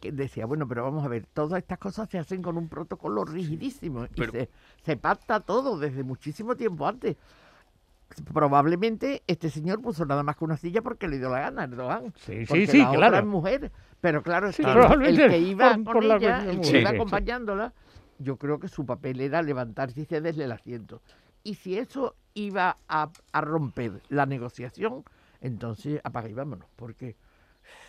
que 0.00 0.12
decía, 0.12 0.46
bueno, 0.46 0.66
pero 0.68 0.82
vamos 0.84 1.04
a 1.04 1.08
ver, 1.08 1.26
todas 1.32 1.58
estas 1.58 1.78
cosas 1.78 2.08
se 2.10 2.18
hacen 2.18 2.42
con 2.42 2.56
un 2.58 2.68
protocolo 2.68 3.24
rigidísimo 3.24 4.06
Pero- 4.14 4.28
y 4.28 4.32
se, 4.32 4.50
se 4.84 4.96
pacta 4.96 5.40
todo 5.40 5.78
desde 5.78 6.02
muchísimo 6.04 6.54
tiempo 6.56 6.86
antes. 6.86 7.16
Probablemente 8.32 9.22
este 9.26 9.50
señor 9.50 9.82
puso 9.82 10.06
nada 10.06 10.22
más 10.22 10.36
que 10.36 10.44
una 10.44 10.56
silla 10.56 10.80
porque 10.80 11.08
le 11.08 11.18
dio 11.18 11.28
la 11.28 11.40
gana 11.40 11.62
a 11.62 11.64
Erdogan. 11.64 12.14
Sí, 12.16 12.46
sí, 12.46 12.66
sí, 12.66 12.78
la 12.78 12.90
otra 12.90 12.98
claro. 13.08 13.18
es 13.18 13.24
mujer. 13.26 13.72
Pero 14.00 14.22
claro, 14.22 14.48
es 14.48 14.56
Sí, 14.56 14.62
que 14.62 14.70
el- 14.70 15.20
el 15.20 15.28
que 15.30 15.38
iba 15.38 15.68
por- 15.70 15.84
con 15.84 15.92
por 15.94 16.04
ella, 16.04 16.44
el 16.48 16.60
que 16.60 16.80
iba 16.80 16.90
acompañándola, 16.90 17.72
yo 18.18 18.36
creo 18.36 18.60
que 18.60 18.68
su 18.68 18.86
papel 18.86 19.20
era 19.20 19.42
levantarse 19.42 20.00
y 20.02 20.04
cederle 20.04 20.44
el 20.44 20.52
asiento. 20.52 21.02
Y 21.42 21.54
si 21.54 21.76
eso 21.78 22.14
iba 22.34 22.78
a, 22.88 23.10
a 23.32 23.40
romper 23.40 24.00
la 24.08 24.24
negociación, 24.24 25.02
entonces 25.40 26.00
apaga 26.04 26.28
y 26.28 26.32
vámonos, 26.32 26.68
porque 26.76 27.16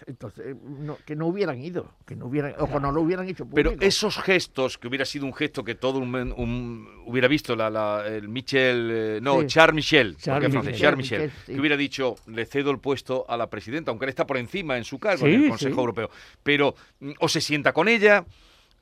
entonces 0.05 0.55
no- 0.63 0.97
que 1.05 1.15
no 1.15 1.27
hubieran 1.27 1.59
ido, 1.61 1.91
que 2.05 2.15
no 2.15 2.27
hubieran, 2.27 2.53
o 2.59 2.67
que 2.71 2.79
no 2.79 2.91
lo 2.91 3.01
hubieran 3.01 3.27
hecho 3.27 3.45
público. 3.45 3.71
Pero 3.71 3.85
esos 3.87 4.17
gestos, 4.17 4.77
que 4.77 4.87
hubiera 4.87 5.05
sido 5.05 5.25
un 5.25 5.33
gesto 5.33 5.63
que 5.63 5.75
todo 5.75 5.99
un, 5.99 6.13
un- 6.15 6.87
hubiera 7.05 7.27
visto, 7.27 7.55
la, 7.55 7.69
la- 7.69 8.05
el 8.07 8.29
Michel, 8.29 8.89
eh, 8.91 9.19
no, 9.21 9.41
Sí. 9.41 9.47
Charles 9.47 9.75
Michel, 9.75 10.17
Charles 10.17 10.53
Michel. 10.53 10.75
Charles 10.77 10.97
Michel, 10.97 11.21
Michel, 11.21 11.31
sí. 11.45 11.53
que 11.53 11.59
hubiera 11.59 11.77
dicho, 11.77 12.15
le 12.27 12.45
cedo 12.45 12.71
el 12.71 12.79
puesto 12.79 13.25
a 13.29 13.37
la 13.37 13.49
presidenta, 13.49 13.91
aunque 13.91 14.05
él 14.05 14.09
está 14.09 14.25
por 14.27 14.37
encima 14.37 14.77
en 14.77 14.83
su 14.83 14.99
cargo 14.99 15.25
Sí, 15.25 15.33
en 15.33 15.43
el 15.43 15.49
Consejo. 15.49 15.79
Europeo, 15.79 16.09
pero 16.43 16.75
mm, 16.99 17.11
o 17.19 17.27
se 17.29 17.41
sienta 17.41 17.73
con 17.73 17.87
ella, 17.87 18.25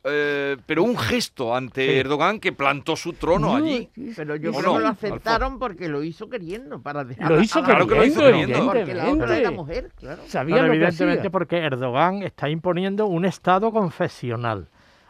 eh, 0.05 0.57
pero 0.65 0.83
un 0.83 0.97
gesto 0.97 1.55
ante 1.55 1.85
Sí. 1.87 1.93
Erdogan 1.97 2.39
que 2.39 2.51
plantó 2.51 2.95
su 2.95 3.13
trono 3.13 3.47
No, 3.49 3.55
allí. 3.65 3.89
Pero 4.15 4.35
yo 4.35 4.51
¿O 4.51 4.53
creo 4.53 4.71
no, 4.71 4.77
que 4.77 4.83
lo 4.83 4.87
aceptaron 4.89 5.59
porque 5.59 5.87
lo 5.89 6.03
hizo 6.03 6.29
queriendo 6.29 6.81
para 6.81 7.03
dejar 7.03 7.31
Lo 7.31 7.41
hizo 7.41 7.63
Claro 7.63 7.87
que 7.87 7.95
lo 7.95 8.05
hizo 8.05 8.19
queriendo, 8.21 8.47
queriendo. 8.47 8.65
porque 8.73 8.93
la 8.93 9.03
otra 9.09 9.37
era 9.37 9.49
evidentemente. 9.49 9.51
mujer, 9.51 9.91
claro. 9.95 10.21
Sabía 10.27 10.57
lo 10.61 10.67
evidentemente 10.73 11.29
porque 11.29 11.57
Erdogan 11.57 12.21
está 12.23 12.49
imponiendo 12.49 13.07
un 13.07 13.25
Estado 13.25 13.71
confesional. 13.71 14.67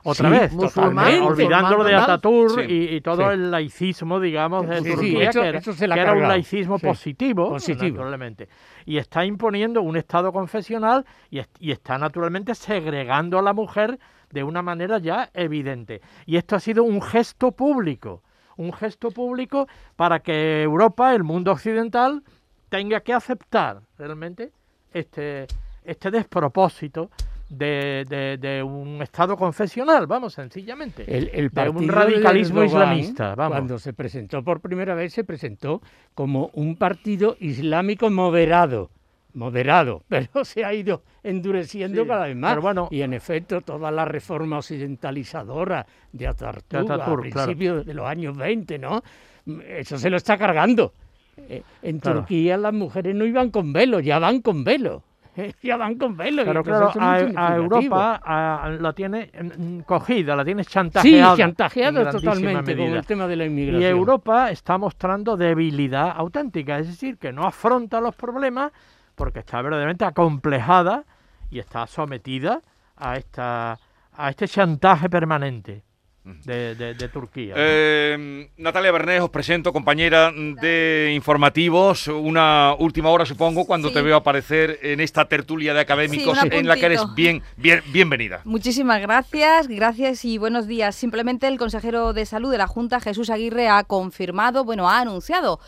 Otra 0.08 0.30
Sí, 0.30 0.38
vez, 0.40 0.56
totalmente, 0.56 1.20
olvidándolo 1.20 1.84
de 1.84 1.94
musulmán 1.94 2.04
Ataturk 2.12 2.60
Sí. 2.68 2.72
y, 2.72 2.96
y 2.98 3.02
todo 3.02 3.24
Sí. 3.28 3.34
el 3.34 3.50
laicismo, 3.50 4.20
digamos, 4.20 4.68
de 4.70 4.78
Sí, 4.78 4.84
sí, 4.84 4.92
Turquía, 4.92 5.30
eso- 5.32 5.42
que, 5.42 5.48
era, 5.48 5.96
que 5.96 6.00
era 6.02 6.14
un 6.14 6.22
laicismo 6.28 6.78
Sí. 6.78 6.86
positivo, 6.86 7.50
Positivo. 7.50 7.98
naturalmente. 7.98 8.48
Y 8.86 8.98
está 9.00 9.26
imponiendo 9.26 9.82
un 9.82 9.98
Estado 9.98 10.32
confesional 10.32 11.06
y, 11.32 11.42
y 11.60 11.72
está 11.72 11.98
naturalmente 11.98 12.54
segregando 12.54 13.40
a 13.40 13.42
la 13.42 13.54
mujer 13.54 13.98
de 14.36 14.44
una 14.44 14.62
manera 14.62 15.00
ya 15.00 15.30
evidente. 15.34 16.02
Y 16.28 16.36
esto 16.36 16.56
ha 16.58 16.60
sido 16.60 16.84
un 16.84 17.02
gesto 17.02 17.54
público, 17.54 18.22
un 18.58 18.72
gesto 18.74 19.10
público 19.12 19.68
para 19.96 20.20
que 20.20 20.62
Europa, 20.62 21.16
el 21.16 21.24
mundo 21.24 21.52
occidental, 21.54 22.22
tenga 22.70 23.00
que 23.00 23.14
aceptar 23.14 23.80
realmente 23.98 24.52
este, 24.94 25.48
este 25.86 26.12
despropósito 26.12 27.10
de, 27.50 28.06
de- 28.10 28.38
de 28.38 28.62
un 28.64 29.02
Estado 29.02 29.38
confesional, 29.38 30.06
vamos, 30.08 30.34
sencillamente. 30.34 31.06
El, 31.08 31.30
el 31.34 31.50
de 31.50 31.70
un 31.70 31.88
radicalismo 31.88 32.60
de 32.62 32.66
Erdogan, 32.68 32.88
islamista, 32.98 33.36
vamos. 33.36 33.56
Cuando 33.58 33.80
se 33.80 33.94
presentó 33.94 34.44
por 34.44 34.60
primera 34.60 34.96
vez, 34.96 35.14
se 35.14 35.24
presentó 35.24 35.82
como 36.14 36.50
un 36.54 36.76
partido 36.76 37.38
islámico 37.40 38.10
moderado. 38.10 38.90
Moderado, 39.36 40.04
pero 40.10 40.44
se 40.44 40.66
ha 40.66 40.74
ido 40.74 41.04
endureciendo 41.24 42.02
Sí, 42.04 42.08
cada 42.08 42.26
vez 42.28 42.36
más. 42.36 42.52
pero 42.54 42.62
bueno- 42.62 42.88
y 42.92 43.02
en 43.02 43.14
efecto, 43.14 43.62
toda 43.62 43.92
la 43.92 44.06
reforma 44.06 44.58
occidentalizadora 44.60 45.86
de 46.12 46.28
Ataturk, 46.28 46.74
a 46.76 46.84
claro. 46.86 47.20
principios 47.22 47.86
de 47.86 47.94
los 47.94 48.06
años 48.08 48.36
20, 48.36 48.80
¿no? 48.80 49.02
Mm, 49.46 49.60
Eso 49.68 49.98
se 49.98 50.10
lo 50.10 50.18
está 50.18 50.38
cargando. 50.38 50.94
Eh, 51.38 51.62
En 51.84 52.00
Claro. 52.00 52.20
Turquía 52.20 52.58
las 52.58 52.74
mujeres 52.74 53.14
no 53.14 53.26
iban 53.26 53.50
con 53.52 53.74
velo, 53.74 54.00
ya 54.00 54.20
van 54.20 54.42
con 54.42 54.64
velo. 54.64 55.04
Ya 55.62 55.76
van 55.76 55.96
con 55.96 56.16
velo. 56.16 56.44
y 56.44 56.46
Pero 56.46 56.64
claro, 56.64 56.86
a, 56.98 57.14
a 57.16 57.18
significativo. 57.20 57.58
Europa 57.58 58.22
a- 58.24 58.70
la 58.80 58.94
tiene 58.94 59.30
mm, 59.58 59.80
cogida, 59.80 60.34
la 60.34 60.46
tiene 60.46 60.64
Sí, 60.64 60.70
chantajeada. 60.72 61.32
en 61.32 61.38
chantajeada 61.38 62.10
totalmente 62.10 62.76
con 62.78 62.86
el 62.88 63.06
tema 63.06 63.28
de 63.28 63.36
la 63.36 63.44
Y 63.44 63.48
inmigración. 63.48 63.84
Europa 63.92 64.50
está 64.50 64.78
mostrando 64.78 65.36
debilidad 65.36 66.14
auténtica, 66.16 66.80
es 66.80 66.88
decir, 66.88 67.18
que 67.18 67.34
no 67.34 67.44
afronta 67.46 68.00
los 68.00 68.16
problemas 68.16 68.72
porque 69.16 69.40
está 69.40 69.62
verdaderamente 69.62 70.06
acomplejada 70.06 71.04
y 71.50 71.60
está 71.60 71.88
sometida 71.88 72.62
a 72.98 73.18
esta 73.18 73.80
a 74.18 74.30
este 74.30 74.48
chantaje 74.48 75.10
permanente 75.10 75.84
de, 76.46 76.74
de- 76.74 76.94
de 76.96 77.10
Turquía. 77.10 77.54
¿no? 77.54 77.62
Eh, 77.62 78.50
Natalia 78.58 78.92
Bernés, 78.92 79.22
os 79.22 79.30
presento, 79.30 79.72
compañera 79.72 80.32
de 80.32 81.12
informativos. 81.14 82.08
Una 82.08 82.74
última 82.80 83.10
hora, 83.10 83.26
supongo, 83.28 83.66
cuando 83.66 83.90
Sí. 83.90 83.94
te 83.94 84.02
veo 84.02 84.16
aparecer 84.16 84.80
en 84.82 85.02
esta 85.02 85.26
tertulia 85.28 85.74
de 85.76 85.82
académicos 85.82 86.40
en 86.50 86.66
la 86.68 86.78
que 86.78 86.86
eres 86.88 87.02
bien, 87.14 87.44
bien, 87.58 87.82
bienvenida. 87.92 88.42
Muchísimas 88.46 89.02
gracias, 89.02 89.68
gracias 89.68 90.26
y 90.26 90.38
buenos 90.40 90.66
días. 90.66 90.96
Simplemente 90.96 91.48
el 91.48 91.58
consejero 91.60 92.14
de 92.14 92.26
salud 92.26 92.50
de 92.52 92.58
la 92.58 92.66
Junta, 92.68 93.00
Jesús 93.02 93.30
Aguirre, 93.30 93.68
ha 93.70 93.84
confirmado, 93.84 94.64
bueno, 94.64 94.90
ha 94.90 95.02
anunciado 95.02 95.60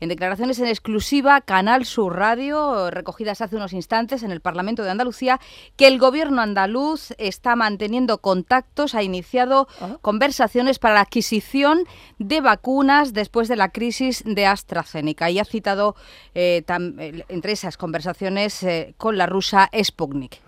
en 0.00 0.08
declaraciones 0.08 0.58
en 0.58 0.66
exclusiva 0.66 1.40
Canal 1.40 1.84
Sur 1.84 2.16
Radio, 2.16 2.90
recogidas 2.90 3.40
hace 3.40 3.56
unos 3.56 3.72
instantes 3.72 4.22
en 4.22 4.30
el 4.30 4.40
Parlamento 4.40 4.82
de 4.82 4.90
Andalucía, 4.90 5.40
que 5.76 5.86
el 5.88 5.98
gobierno 5.98 6.42
andaluz 6.42 7.12
está 7.18 7.56
manteniendo 7.56 8.18
contactos, 8.18 8.94
ha 8.94 9.02
iniciado 9.02 9.68
Ah. 9.80 9.96
conversaciones 10.02 10.78
para 10.78 10.94
la 10.94 11.00
adquisición 11.02 11.84
de 12.18 12.40
vacunas 12.40 13.12
después 13.12 13.48
de 13.48 13.56
la 13.56 13.70
crisis 13.70 14.22
de 14.26 14.46
AstraZeneca 14.46 15.30
y 15.30 15.38
ha 15.38 15.44
citado 15.44 15.96
eh, 16.34 16.62
tam- 16.66 17.00
eh, 17.00 17.24
entre 17.28 17.52
esas 17.52 17.76
conversaciones 17.76 18.62
eh, 18.62 18.94
con 18.98 19.16
la 19.16 19.26
rusa 19.26 19.70
Sputnik. 19.82 20.40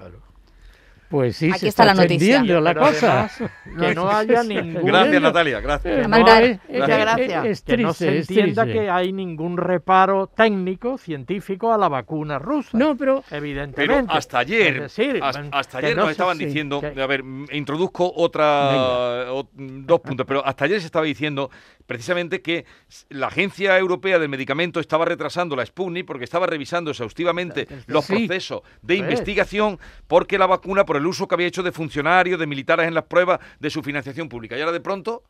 Pues 1.09 1.37
sí, 1.37 1.49
Aquí 1.51 1.61
se 1.61 1.69
está 1.69 1.87
la 1.87 1.95
noticia. 1.95 2.43
la 2.45 2.75
Pero 2.75 2.81
cosa. 2.87 3.31
además, 3.31 3.43
que 3.79 3.95
no 3.95 4.11
haya 4.11 4.43
ningún 4.43 4.85
Gracias, 4.85 5.23
Natalia, 5.23 5.61
gracias. 5.61 5.99
Eh, 5.99 6.05
Amanda, 6.05 6.43
es- 6.43 6.59
muchas 6.69 6.89
es- 6.91 6.99
gracias. 7.01 7.45
Es, 7.47 7.63
que 7.63 7.77
no 7.79 7.95
se 7.95 8.19
entienda 8.19 8.67
que 8.67 8.91
hay 8.91 9.13
ningún 9.13 9.57
reparo 9.57 10.27
técnico, 10.27 10.99
científico 10.99 11.73
a 11.73 11.79
la 11.79 11.89
vacuna 11.89 12.39
rusa. 12.39 12.77
No, 12.77 12.95
pero 12.97 13.25
evidentemente. 13.31 14.03
Pero 14.03 14.13
hasta 14.13 14.41
ayer, 14.41 14.77
Es 14.77 14.97
decir, 14.97 15.21
hasta 15.23 15.79
ayer 15.79 15.97
no 15.97 16.03
nos 16.03 16.11
estaban 16.11 16.37
sí, 16.37 16.45
diciendo, 16.45 16.81
que- 16.83 17.01
a 17.01 17.07
ver, 17.07 17.25
introduzco 17.53 18.13
otra, 18.15 19.33
o- 19.33 19.49
dos 19.55 20.01
puntos, 20.01 20.27
pero 20.27 20.45
hasta 20.45 20.67
ayer 20.67 20.79
se 20.81 20.87
estaba 20.87 21.07
diciendo 21.07 21.51
precisamente 21.89 22.43
que 22.43 22.67
la 23.09 23.29
Agencia 23.29 23.77
Europea 23.79 24.19
del 24.19 24.29
Medicamento 24.29 24.79
estaba 24.79 25.07
retrasando 25.07 25.57
la 25.57 25.65
Sputnik 25.65 26.05
porque 26.07 26.25
estaba 26.25 26.47
revisando 26.47 26.91
exhaustivamente 26.91 27.67
los 27.87 28.05
Sí. 28.05 28.27
procesos 28.27 28.61
de 28.83 28.99
Pues. 28.99 29.01
investigación 29.01 29.81
porque 30.07 30.37
la 30.39 30.47
vacuna, 30.47 30.85
por 30.85 30.99
el 30.99 31.07
uso 31.07 31.27
que 31.27 31.35
había 31.35 31.47
hecho 31.47 31.63
de 31.63 31.73
funcionarios, 31.73 32.39
de 32.39 32.47
militares 32.47 32.87
en 32.87 32.93
las 32.95 33.05
pruebas, 33.05 33.41
de 33.59 33.71
su 33.71 33.83
financiación 33.83 34.29
pública. 34.29 34.57
Y 34.57 34.61
ahora 34.61 34.73
de 34.73 34.81
pronto, 34.81 35.25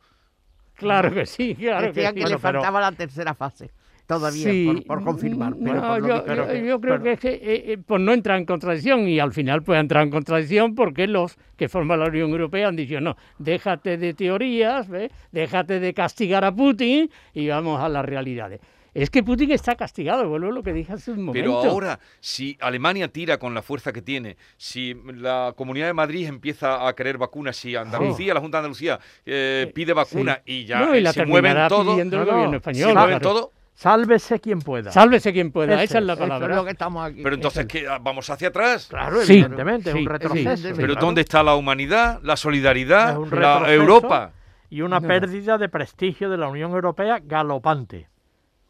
claro 0.75 1.13
que 1.13 1.25
sí, 1.25 1.55
claro 1.55 1.79
que 1.79 1.87
Decían 1.93 2.13
sí. 2.13 2.15
que 2.15 2.21
Bueno, 2.23 2.35
le 2.35 2.41
pero- 2.41 2.59
faltaba 2.61 2.81
la 2.81 2.91
tercera 2.91 3.33
fase 3.33 3.71
todavía 4.09 4.49
Sí, 4.51 4.65
por, 4.65 4.83
por 4.85 5.03
confirmar. 5.05 5.53
Pero 5.63 5.75
no, 5.75 5.87
por 5.87 6.01
lo 6.01 6.07
yo, 6.07 6.13
que- 6.13 6.17
yo- 6.19 6.25
pero- 6.25 6.53
yo 6.65 6.81
creo 6.81 6.93
pero- 6.99 7.03
que, 7.03 7.11
es 7.13 7.19
que 7.19 7.29
eh, 7.29 7.73
eh, 7.73 7.77
pues 7.85 8.01
no 8.01 8.11
entra 8.11 8.37
en 8.37 8.45
contradicción 8.45 9.07
y 9.07 9.19
al 9.19 9.31
final 9.31 9.61
puede 9.61 9.79
entrar 9.79 10.03
en 10.03 10.09
contradicción 10.09 10.73
porque 10.73 11.05
los 11.07 11.37
que 11.55 11.69
forman 11.69 11.99
la 11.99 12.07
Unión 12.07 12.31
Europea 12.31 12.67
han 12.69 12.75
dicho 12.75 12.99
no, 12.99 13.15
déjate 13.37 13.97
de 13.99 14.15
teorías, 14.15 14.89
¿ve? 14.89 15.11
déjate 15.31 15.79
de 15.79 15.93
castigar 15.93 16.43
a 16.43 16.51
Putin 16.51 17.09
y 17.35 17.47
vamos 17.49 17.79
a 17.79 17.87
las 17.87 18.03
realidades. 18.03 18.59
Es 18.95 19.11
que 19.11 19.21
Putin 19.21 19.51
está 19.51 19.75
castigado, 19.75 20.27
vuelvo 20.27 20.47
a 20.47 20.51
lo 20.51 20.63
que 20.63 20.73
dije 20.73 20.91
hace 20.91 21.11
un 21.11 21.21
momento. 21.23 21.33
Pero 21.61 21.69
ahora, 21.71 21.99
si 22.19 22.57
Alemania 22.59 23.07
tira 23.09 23.37
con 23.37 23.53
la 23.53 23.61
fuerza 23.61 23.93
que 23.93 24.01
tiene, 24.01 24.35
si 24.57 24.95
la 25.13 25.53
Comunidad 25.55 25.85
de 25.85 25.93
Madrid 25.93 26.25
empieza 26.25 26.87
a 26.87 26.95
querer 26.95 27.19
vacunas, 27.19 27.55
si 27.55 27.75
Andalucía, 27.75 28.33
la 28.33 28.39
Junta 28.39 28.57
de 28.57 28.61
Andalucía, 28.61 28.99
eh, 29.27 29.71
pide 29.75 29.93
vacunas 29.93 30.39
y 30.43 30.65
ya 30.65 30.79
No, 30.79 30.95
y 30.95 30.97
eh, 30.97 31.01
la 31.01 31.13
se 31.13 31.23
mueven 31.27 31.55
todo, 31.69 31.91
pidiendo 31.91 32.15
el 32.17 32.21
No, 32.21 32.25
no, 32.25 32.33
gobierno 32.33 32.57
español. 32.57 32.87
se 32.89 32.93
mueven 32.95 33.19
claro. 33.19 33.35
todo, 33.35 33.51
Sálvese 33.79 34.41
quien 34.41 34.59
pueda. 34.59 34.91
Sálvese 34.91 35.31
quien 35.31 35.53
pueda, 35.53 35.75
Ese 35.75 35.83
esa 35.85 35.97
es 35.99 36.03
la 36.03 36.13
es, 36.13 36.19
es 36.19 36.27
palabra. 36.27 36.53
lo 36.57 36.65
que 36.65 36.71
estamos 36.71 37.09
aquí. 37.09 37.21
pero 37.23 37.33
entonces 37.35 37.65
vamos 38.01 38.29
hacia 38.29 38.49
atrás. 38.49 38.87
Claro, 38.89 39.21
Sí, 39.21 39.35
evidentemente, 39.35 39.91
es 39.91 39.95
sí, 39.95 40.01
un 40.01 40.05
retroceso. 40.05 40.57
sí. 40.57 40.73
Pero 40.75 40.87
claro. 40.93 41.05
¿dónde 41.05 41.21
está 41.21 41.43
la 41.43 41.55
humanidad, 41.55 42.19
la 42.21 42.35
solidaridad, 42.35 43.17
Es 43.23 43.31
la. 43.31 43.73
Europa? 43.73 44.31
Y 44.69 44.81
una 44.81 44.99
No. 44.99 45.07
pérdida 45.07 45.57
de 45.57 45.69
prestigio 45.69 46.29
de 46.29 46.35
la 46.35 46.49
Unión 46.49 46.71
Europea 46.71 47.21
galopante. 47.23 48.08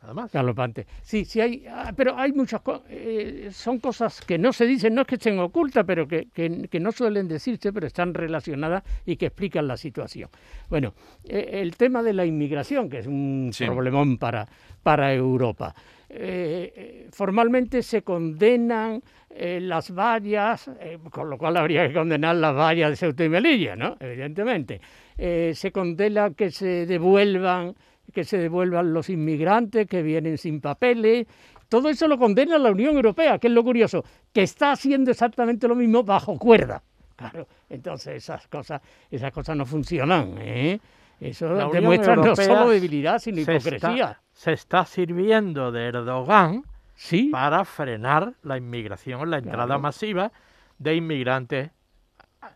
Además. 0.02 0.32
Galopante. 0.32 0.88
Sí, 1.02 1.26
sí 1.26 1.42
hay, 1.42 1.66
ah, 1.70 1.92
pero 1.96 2.18
hay 2.18 2.32
muchas 2.32 2.62
cosas, 2.62 2.84
son 3.52 3.80
cosas 3.80 4.22
que 4.22 4.38
no 4.38 4.54
se 4.54 4.66
dicen, 4.66 4.96
no 4.96 5.02
es 5.02 5.08
que 5.08 5.16
estén 5.16 5.38
ocultas, 5.40 5.84
pero 5.86 6.08
que, 6.08 6.28
que- 6.34 6.68
que 6.70 6.80
no 6.80 6.92
suelen 6.94 7.28
decirse, 7.28 7.74
pero 7.74 7.86
están 7.88 8.14
relacionadas 8.14 8.84
y 9.06 9.18
que 9.18 9.26
explican 9.28 9.68
la 9.68 9.76
situación. 9.76 10.30
Bueno, 10.70 10.94
eh, 11.26 11.50
el 11.62 11.76
tema 11.76 12.02
de 12.02 12.14
la 12.14 12.26
inmigración, 12.26 12.90
que 12.90 13.00
es 13.00 13.08
un 13.08 13.50
Sí. 13.54 13.66
problemón 13.66 14.18
para, 14.18 14.48
para 14.84 15.14
Europa. 15.14 15.76
Eh, 16.12 16.74
eh, 16.76 17.08
formalmente 17.12 17.84
se 17.84 18.02
condenan 18.02 19.04
eh, 19.30 19.60
las 19.62 19.92
vallas, 19.94 20.70
eh, 20.80 20.98
con 21.12 21.30
lo 21.30 21.38
cual 21.38 21.58
habría 21.58 21.88
que 21.88 21.94
condenar 21.94 22.36
las 22.38 22.56
vallas 22.56 22.90
de 22.92 22.96
Ceuta 22.96 23.24
y 23.26 23.30
Melilla, 23.30 23.76
¿no? 23.76 23.96
Evidentemente. 24.00 24.80
Eh, 25.18 25.52
se 25.54 25.72
condena 25.72 26.32
que 26.34 26.50
se 26.52 26.86
devuelvan 26.88 27.76
que 28.14 28.24
se 28.24 28.38
devuelvan 28.38 28.94
los 28.94 29.10
inmigrantes 29.10 29.88
que 29.88 30.02
vienen 30.02 30.38
sin 30.38 30.62
papeles. 30.62 31.28
Todo 31.68 31.90
eso 31.90 32.08
lo 32.08 32.18
condena 32.18 32.58
la 32.58 32.72
Unión 32.72 32.96
Europea, 32.96 33.38
que 33.38 33.48
es 33.48 33.54
lo 33.54 33.64
curioso, 33.64 34.04
que 34.34 34.42
está 34.42 34.72
haciendo 34.72 35.12
exactamente 35.12 35.68
lo 35.68 35.76
mismo 35.76 36.04
bajo 36.04 36.38
cuerda. 36.38 36.82
Claro, 37.16 37.48
entonces 37.70 38.16
esas 38.16 38.48
cosas, 38.48 38.82
esas 39.12 39.32
cosas 39.32 39.56
no 39.56 39.66
funcionan. 39.66 40.36
¿eh? 40.40 40.80
Eso 41.20 41.54
demuestra 41.72 42.16
no 42.16 42.36
solo 42.36 42.70
debilidad, 42.70 43.20
sino 43.20 43.44
se 43.44 43.54
hipocresía. 43.56 43.92
Está, 44.12 44.22
se 44.34 44.54
está 44.54 44.86
sirviendo 44.86 45.72
de 45.72 45.88
Erdogan 45.88 46.64
Sí, 46.96 47.30
para 47.32 47.64
frenar 47.66 48.34
la 48.44 48.58
inmigración, 48.58 49.30
la 49.30 49.38
entrada 49.38 49.66
Claro. 49.66 49.82
masiva 49.82 50.32
de 50.80 50.96
inmigrantes 50.96 51.72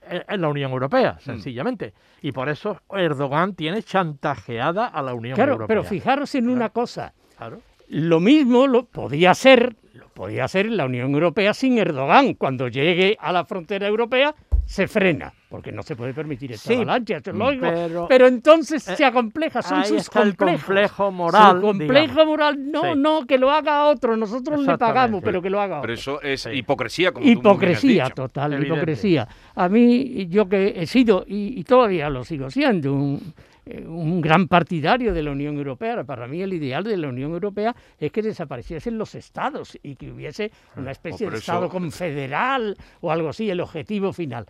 en 0.10 0.42
la 0.42 0.48
Unión 0.50 0.72
Europea, 0.72 1.14
Hmm. 1.20 1.24
sencillamente. 1.26 1.94
Y 2.22 2.32
por 2.32 2.50
eso 2.50 2.82
Erdogan 2.92 3.54
tiene 3.56 3.84
chantajeada 3.84 4.88
a 4.88 5.02
la 5.02 5.14
Unión 5.14 5.36
claro, 5.36 5.54
Europea. 5.54 5.68
pero 5.68 5.84
fijaros 5.84 6.34
en 6.36 6.50
una 6.50 6.70
cosa. 6.70 7.14
Claro. 7.38 7.60
Lo 7.90 8.20
mismo 8.20 8.66
lo 8.68 8.86
podía 8.86 9.34
ser, 9.34 9.76
lo 9.94 10.08
podía 10.10 10.46
hacer 10.46 10.70
la 10.70 10.86
Unión 10.86 11.14
Europea 11.14 11.54
sin 11.54 11.78
Erdogan. 11.78 12.34
Cuando 12.36 12.68
llegue 12.68 13.18
a 13.20 13.32
la 13.32 13.46
frontera 13.46 13.88
europea, 13.88 14.34
se 14.66 14.88
frena, 14.88 15.32
porque 15.50 15.72
no 15.72 15.84
se 15.84 15.96
puede 15.96 16.14
permitir 16.14 16.52
esta 16.54 16.68
Sí, 16.70 16.76
avalancha, 16.76 17.20
lógico. 17.34 17.66
pero- 17.70 18.08
Pero, 18.08 18.28
entonces 18.28 18.88
eh, 18.88 18.96
se 18.96 19.06
acompleja, 19.06 19.62
son 19.62 19.80
ahí 19.80 19.86
sus 19.86 19.98
está 20.04 20.22
el 20.24 20.36
complejos. 20.36 20.64
complejo 20.66 21.12
moral, 21.12 21.56
Su 21.58 21.62
complejo 21.62 21.92
digamos. 22.02 22.26
moral, 22.28 22.72
no, 22.72 22.82
Sí. 22.82 22.90
no, 22.98 23.26
que 23.28 23.38
lo 23.38 23.52
haga 23.52 23.86
otro, 23.86 24.18
nosotros 24.18 24.66
le 24.66 24.78
pagamos, 24.78 25.22
pero 25.24 25.42
que 25.42 25.50
lo 25.50 25.60
haga 25.62 25.82
Pero 25.82 25.94
otro. 25.94 25.94
eso 25.94 26.22
es 26.22 26.42
Sí. 26.42 26.50
hipocresía, 26.52 27.12
como 27.12 27.26
Hipocresía 27.28 28.06
dicho. 28.06 28.16
total, 28.16 28.54
Evidente. 28.54 28.76
hipocresía. 28.78 29.28
A 29.56 29.70
mí, 29.70 30.28
yo 30.30 30.48
que 30.50 30.74
he 30.78 30.88
sido, 30.88 31.24
y, 31.28 31.60
y 31.60 31.64
todavía 31.64 32.10
lo 32.10 32.24
sigo 32.24 32.50
siendo, 32.50 32.94
un, 32.94 33.34
eh, 33.66 33.86
un 33.86 34.20
gran 34.22 34.48
partidario 34.48 35.14
de 35.14 35.24
la 35.24 35.32
Unión 35.32 35.58
Europea, 35.58 36.04
para 36.04 36.28
mí 36.28 36.42
el 36.42 36.54
ideal 36.54 36.84
de 36.84 36.98
la 36.98 37.08
Unión 37.08 37.32
Europea 37.32 37.76
es 37.98 38.12
que 38.12 38.22
desapareciesen 38.22 38.98
los 38.98 39.16
estados 39.16 39.78
y 39.82 39.96
que 39.96 40.12
hubiese 40.12 40.52
una 40.76 40.92
especie 40.92 41.28
de 41.28 41.32
pero 41.32 41.40
estado 41.40 41.70
confederal 41.70 42.76
o 43.02 43.12
algo 43.12 43.30
así, 43.30 43.50
el 43.50 43.62
objetivo 43.62 44.12
final. 44.12 44.46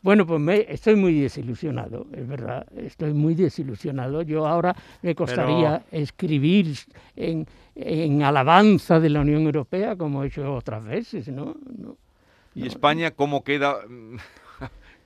Bueno, 0.00 0.26
pues 0.26 0.40
me, 0.40 0.66
estoy 0.68 0.96
muy 0.96 1.20
desilusionado, 1.20 2.06
es 2.12 2.26
verdad, 2.26 2.66
estoy 2.76 3.12
muy 3.12 3.34
desilusionado. 3.34 4.22
Yo 4.22 4.46
ahora 4.46 4.74
me 5.02 5.14
costaría 5.14 5.82
escribir 5.90 6.76
en, 7.16 7.46
en 7.74 8.22
alabanza 8.22 9.00
de 9.00 9.10
la 9.10 9.20
Unión 9.20 9.42
Europea, 9.42 9.96
como 9.96 10.22
he 10.22 10.28
hecho 10.28 10.54
otras 10.54 10.84
veces, 10.84 11.28
¿no? 11.28 11.56
No. 11.76 11.96
¿Y 12.54 12.66
España 12.66 13.12
cómo 13.12 13.44
queda 13.44 13.80
mm, 13.88 14.16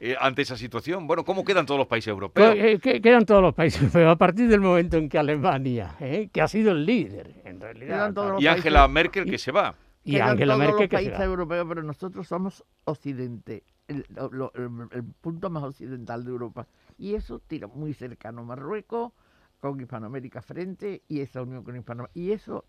eh, 0.04 0.16
ante 0.20 0.42
esa 0.42 0.56
situación? 0.56 1.06
Bueno, 1.06 1.24
¿cómo 1.24 1.44
quedan 1.44 1.64
todos 1.64 1.78
los 1.78 1.86
países 1.86 2.08
europeos? 2.08 2.54
Que- 2.54 2.78
que- 2.80 3.00
quedan 3.00 3.24
todos 3.24 3.40
los 3.40 3.54
países, 3.54 3.88
pero 3.92 4.10
a 4.10 4.16
partir 4.16 4.48
del 4.48 4.60
momento 4.60 4.96
en 4.96 5.08
que 5.08 5.16
Alemania, 5.18 5.94
¿eh? 6.00 6.28
que 6.32 6.42
ha 6.42 6.48
sido 6.48 6.72
el 6.72 6.84
líder, 6.84 7.40
en 7.44 7.60
realidad, 7.60 8.12
Y 8.40 8.46
Angela 8.48 8.80
países- 8.80 8.92
Merkel 8.94 9.24
que 9.30 9.38
se 9.38 9.52
va. 9.52 9.76
y 10.02 10.18
Angela 10.18 10.56
Merkel 10.56 10.72
los 10.72 10.80
que 10.80 10.84
se 10.88 10.94
países 11.04 11.20
va. 11.20 11.24
europeos, 11.24 11.64
pero 11.68 11.82
nosotros 11.84 12.26
somos 12.26 12.64
Occidente, 12.84 13.62
el, 13.86 14.04
lo- 14.08 14.30
lo- 14.32 14.52
el- 14.54 14.88
el 14.90 15.04
punto 15.04 15.50
más 15.50 15.62
occidental 15.62 16.24
de 16.24 16.30
Europa. 16.30 16.66
Y 16.98 17.14
eso 17.14 17.38
tira 17.38 17.68
muy 17.68 17.94
cercano 17.94 18.40
a 18.40 18.44
Marruecos, 18.44 19.12
con 19.60 19.80
Hispanoamérica 19.80 20.42
frente, 20.42 21.02
y 21.06 21.20
esa 21.20 21.42
unión 21.42 21.62
con 21.62 21.76
Hispanoamérica. 21.76 22.18
Y 22.18 22.32
eso 22.32 22.64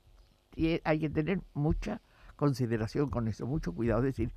hay 0.83 0.99
que 0.99 1.09
tener 1.09 1.39
mucha 1.55 1.99
consideración 2.35 3.09
con 3.09 3.27
eso, 3.27 3.47
mucho 3.47 3.73
cuidado. 3.73 4.01
Es 4.01 4.15
decir, 4.15 4.31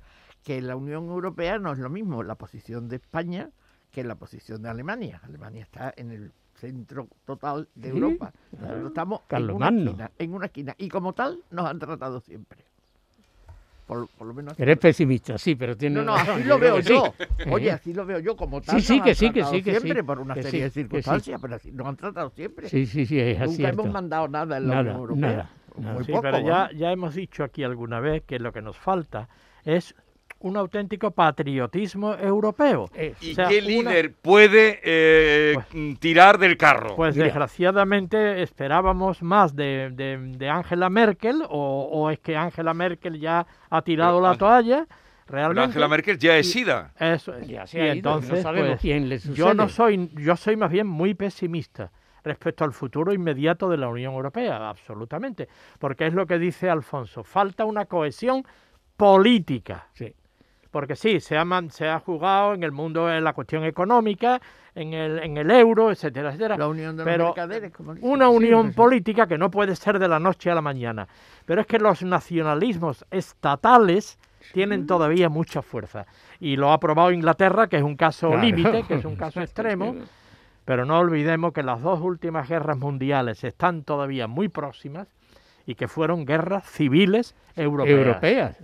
que 0.47 0.61
la 0.61 0.77
Unión 0.77 1.09
Europea 1.09 1.59
no 1.59 1.73
es 1.73 1.77
lo 1.77 1.89
mismo 1.89 2.23
la 2.23 2.35
posición 2.35 2.87
de 2.87 2.95
España 2.95 3.49
que 3.91 4.01
la 4.05 4.15
posición 4.15 4.61
de 4.61 4.69
Alemania. 4.69 5.19
Alemania 5.25 5.63
está 5.63 5.93
en 5.97 6.09
el 6.13 6.31
centro 6.55 7.09
total 7.25 7.67
de 7.75 7.91
Sí, 7.91 7.97
Europa. 7.97 8.31
claro. 8.57 8.87
Estamos 8.87 9.19
en 9.19 9.25
Carlos 9.27 9.55
una, 9.57 9.65
Magno. 9.65 9.91
esquina, 9.91 10.11
en 10.17 10.33
una 10.33 10.45
esquina. 10.45 10.73
Y 10.77 10.87
como 10.87 11.11
tal, 11.11 11.39
nos 11.51 11.65
han 11.65 11.79
tratado 11.79 12.21
siempre. 12.21 12.59
Por, 13.87 14.07
por 14.17 14.25
lo 14.27 14.33
menos 14.33 14.53
así. 14.53 14.61
Eres 14.61 14.77
pesimista, 14.77 15.37
sí, 15.37 15.55
pero 15.55 15.75
tiene 15.75 15.97
No, 15.97 16.03
no, 16.05 16.15
así 16.15 16.43
lo 16.45 16.57
veo 16.57 16.81
sí. 16.81 16.93
yo. 16.93 17.13
Oye, 17.51 17.71
así 17.71 17.93
lo 17.93 18.05
veo 18.05 18.19
yo 18.19 18.37
como 18.37 18.61
tal. 18.61 18.79
Sí, 18.81 18.87
sí, 18.87 19.01
que 19.01 19.15
sí, 19.15 19.31
que 19.31 19.43
sí, 19.43 19.61
que 19.61 19.73
sí, 19.75 19.81
siempre 19.81 20.01
por 20.05 20.17
una 20.19 20.33
serie 20.35 20.63
de 20.63 20.69
circunstancias, 20.69 21.41
pero 21.41 21.55
así 21.55 21.73
nos 21.73 21.87
han 21.87 21.97
tratado 21.97 22.29
siempre. 22.29 22.69
Sí, 22.69 22.85
sí, 22.85 23.05
sí, 23.05 23.19
es 23.19 23.37
Nunca 23.39 23.51
cierto. 23.51 23.81
hemos 23.81 23.93
mandado 23.93 24.29
nada 24.29 24.55
en 24.57 24.67
la 24.69 24.75
Nada, 24.75 24.81
Unión 24.91 24.97
Europea. 24.97 25.29
nada, 25.29 25.49
nada. 25.77 25.93
Muy 25.93 26.05
Sí, 26.05 26.11
poco, 26.13 26.21
pero 26.21 26.39
ya, 26.39 26.69
ya 26.73 26.91
hemos 26.93 27.15
dicho 27.15 27.43
aquí 27.43 27.65
alguna 27.65 27.99
vez 27.99 28.23
que 28.23 28.39
lo 28.39 28.53
que 28.53 28.61
nos 28.61 28.77
falta 28.77 29.27
es 29.65 29.93
un 30.39 30.55
auténtico 30.57 31.11
patriotismo 31.11 32.13
europeo. 32.15 32.89
Eh, 32.93 33.15
¿Y 33.21 33.31
O 33.31 33.35
sea, 33.35 33.47
qué 33.47 33.57
una- 33.59 33.67
líder 33.67 34.13
puede 34.13 34.79
eh, 34.83 35.53
Pues- 35.55 35.65
mm, 35.73 35.93
tirar 35.95 36.37
del 36.37 36.57
carro? 36.57 36.95
Pues 36.95 37.15
Mira. 37.15 37.25
desgraciadamente 37.25 38.41
esperábamos 38.43 39.21
más 39.23 39.55
de, 39.55 39.89
de, 39.93 40.17
de 40.37 40.49
Angela 40.49 40.89
Merkel 40.89 41.41
o, 41.49 41.89
o 41.91 42.09
es 42.09 42.19
que 42.19 42.35
Angela 42.37 42.73
Merkel 42.73 43.19
ya 43.19 43.45
ha 43.69 43.81
tirado 43.81 44.19
Pero, 44.19 44.31
la 44.31 44.37
toalla. 44.37 44.85
Pero 45.25 45.37
Realmente. 45.39 45.63
Angela 45.65 45.87
Merkel 45.89 46.17
ya 46.17 46.37
es 46.37 46.49
SIDA. 46.51 46.93
Eso 46.99 47.33
es. 47.35 47.47
Ya 47.47 47.67
se 47.67 47.79
Y 47.79 47.81
ha 47.81 47.95
ido, 47.95 48.11
no 48.11 48.17
entonces, 48.17 48.43
sabemos 48.43 48.69
pues, 48.69 48.81
quién 48.81 49.09
le 49.09 49.17
yo 49.19 49.53
no 49.53 49.67
sucede. 49.67 49.75
soy, 49.75 50.11
yo 50.15 50.35
soy 50.37 50.55
más 50.55 50.71
bien 50.71 50.87
muy 50.87 51.15
pesimista 51.15 51.91
respecto 52.23 52.63
al 52.63 52.71
futuro 52.73 53.11
inmediato 53.13 53.69
de 53.69 53.77
la 53.77 53.87
Unión 53.89 54.13
Europea, 54.13 54.69
absolutamente, 54.69 55.47
porque 55.79 56.07
es 56.07 56.13
lo 56.13 56.25
que 56.27 56.37
dice 56.39 56.69
Alfonso, 56.69 57.23
falta 57.23 57.65
una 57.65 57.85
cohesión 57.85 58.43
política. 58.97 59.87
Sí. 59.93 60.13
Porque 60.71 60.95
sí, 60.95 61.19
se 61.19 61.37
ha, 61.37 61.45
se 61.69 61.87
ha 61.87 61.99
jugado 61.99 62.53
en 62.53 62.63
el 62.63 62.71
mundo 62.71 63.11
en 63.11 63.23
la 63.23 63.33
cuestión 63.33 63.63
económica, 63.63 64.41
en 64.75 64.93
el, 64.93 65.19
en 65.19 65.37
el 65.37 65.49
euro, 65.49 65.91
etcétera, 65.91 66.29
etcétera. 66.29 66.57
La 66.57 66.67
unión 66.67 66.95
de 66.97 67.03
los 67.03 67.11
pero 67.11 67.25
mercaderes, 67.25 67.71
como 67.71 67.95
dicen. 67.95 68.09
Una 68.09 68.29
unión 68.29 68.73
política 68.73 69.27
que 69.27 69.37
no 69.37 69.49
puede 69.49 69.75
ser 69.75 69.97
de 69.99 70.07
la 70.07 70.19
noche 70.19 70.51
a 70.51 70.55
la 70.55 70.61
mañana. 70.61 71.07
Pero 71.45 71.61
es 71.61 71.67
que 71.67 71.79
los 71.79 72.03
nacionalismos 72.03 73.05
estatales 73.11 74.19
tienen 74.53 74.87
todavía 74.87 75.29
mucha 75.29 75.61
fuerza. 75.61 76.05
Y 76.39 76.55
lo 76.55 76.71
ha 76.71 76.79
probado 76.79 77.11
Inglaterra, 77.11 77.67
que 77.67 77.77
es 77.77 77.83
un 77.83 77.95
caso 77.95 78.29
Claro. 78.29 78.43
límite, 78.43 78.83
que 78.83 78.95
es 78.95 79.05
un 79.05 79.15
caso 79.17 79.41
extremo, 79.41 79.95
pero 80.65 80.85
no 80.85 80.99
olvidemos 80.99 81.53
que 81.53 81.63
las 81.63 81.81
dos 81.81 81.99
últimas 82.01 82.47
guerras 82.47 82.77
mundiales 82.77 83.43
están 83.43 83.83
todavía 83.83 84.27
muy 84.27 84.47
próximas 84.49 85.07
y 85.65 85.75
que 85.75 85.87
fueron 85.87 86.25
guerras 86.25 86.65
civiles 86.69 87.35
europeas. 87.55 87.97
Europeas. 87.99 88.57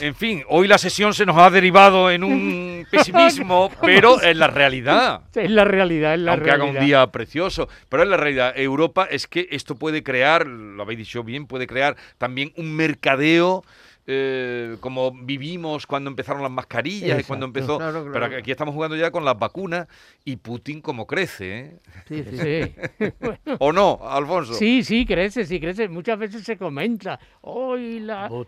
En 0.00 0.14
fin, 0.14 0.42
hoy 0.48 0.66
la 0.66 0.78
sesión 0.78 1.12
se 1.12 1.26
nos 1.26 1.36
ha 1.36 1.50
derivado 1.50 2.10
en 2.10 2.24
un 2.24 2.86
pesimismo, 2.90 3.70
pero 3.82 4.20
es 4.20 4.36
la 4.36 4.46
realidad. 4.46 5.22
Es 5.34 5.50
la 5.50 5.64
realidad, 5.64 6.14
es 6.14 6.20
la 6.20 6.32
aunque 6.32 6.46
realidad. 6.46 6.68
haga 6.70 6.78
un 6.80 6.86
día 6.86 7.06
precioso. 7.08 7.68
Pero 7.88 8.02
es 8.02 8.08
la 8.08 8.16
realidad. 8.16 8.52
Europa 8.56 9.06
es 9.10 9.26
que 9.26 9.48
esto 9.50 9.74
puede 9.76 10.02
crear, 10.02 10.46
lo 10.46 10.82
habéis 10.82 11.00
dicho 11.00 11.22
bien, 11.22 11.46
puede 11.46 11.66
crear 11.66 11.96
también 12.18 12.52
un 12.56 12.74
mercadeo. 12.74 13.64
Eh, 14.12 14.76
como 14.80 15.12
vivimos 15.12 15.86
cuando 15.86 16.10
empezaron 16.10 16.42
las 16.42 16.50
mascarillas 16.50 17.20
y 17.20 17.24
cuando 17.24 17.46
empezó. 17.46 17.78
Claro, 17.78 18.04
claro. 18.04 18.12
Pero 18.12 18.38
aquí 18.38 18.50
estamos 18.50 18.74
jugando 18.74 18.96
ya 18.96 19.10
con 19.12 19.24
las 19.24 19.38
vacunas 19.38 19.86
y 20.24 20.36
Putin 20.36 20.80
como 20.80 21.06
crece, 21.06 21.58
¿eh? 21.58 21.76
Sí, 22.08 22.24
sí. 22.28 22.38
Sí. 22.38 23.04
¿O 23.60 23.72
no, 23.72 24.00
Alfonso? 24.02 24.54
Sí, 24.54 24.82
sí, 24.82 25.06
crece, 25.06 25.44
sí, 25.46 25.60
crece. 25.60 25.88
Muchas 25.88 26.18
veces 26.18 26.42
se 26.42 26.56
comenta, 26.56 27.20
hoy 27.42 27.98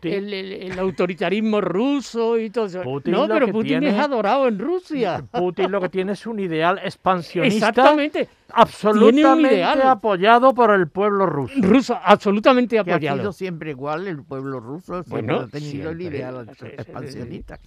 el, 0.02 0.34
el- 0.34 0.52
el 0.72 0.78
autoritarismo 0.78 1.60
ruso 1.60 2.38
y 2.38 2.50
todo 2.50 2.66
eso. 2.66 2.82
Putin 2.82 3.12
no, 3.12 3.28
pero 3.28 3.46
Putin 3.48 3.80
tiene- 3.80 3.90
es 3.90 3.98
adorado 3.98 4.48
en 4.48 4.58
Rusia. 4.58 5.24
Putin 5.30 5.70
lo 5.70 5.80
que 5.80 5.88
tiene 5.88 6.12
es 6.12 6.26
un 6.26 6.40
ideal 6.40 6.80
expansionista 6.84 7.68
Exactamente. 7.68 8.28
absolutamente 8.54 9.54
ideal. 9.54 9.82
apoyado 9.82 10.54
por 10.54 10.70
el 10.72 10.88
pueblo 10.88 11.26
ruso. 11.26 11.54
Ruso, 11.58 11.98
absolutamente 12.02 12.76
Que 12.76 12.78
ha 12.92 12.94
apoyado. 12.96 13.18
sido 13.18 13.32
siempre 13.32 13.70
igual 13.70 14.06
el 14.06 14.22
pueblo 14.22 14.60
ruso, 14.60 15.02
Bueno, 15.06 15.48
tenido 15.52 15.92
sí, 15.94 16.66
expansionista. 16.76 17.58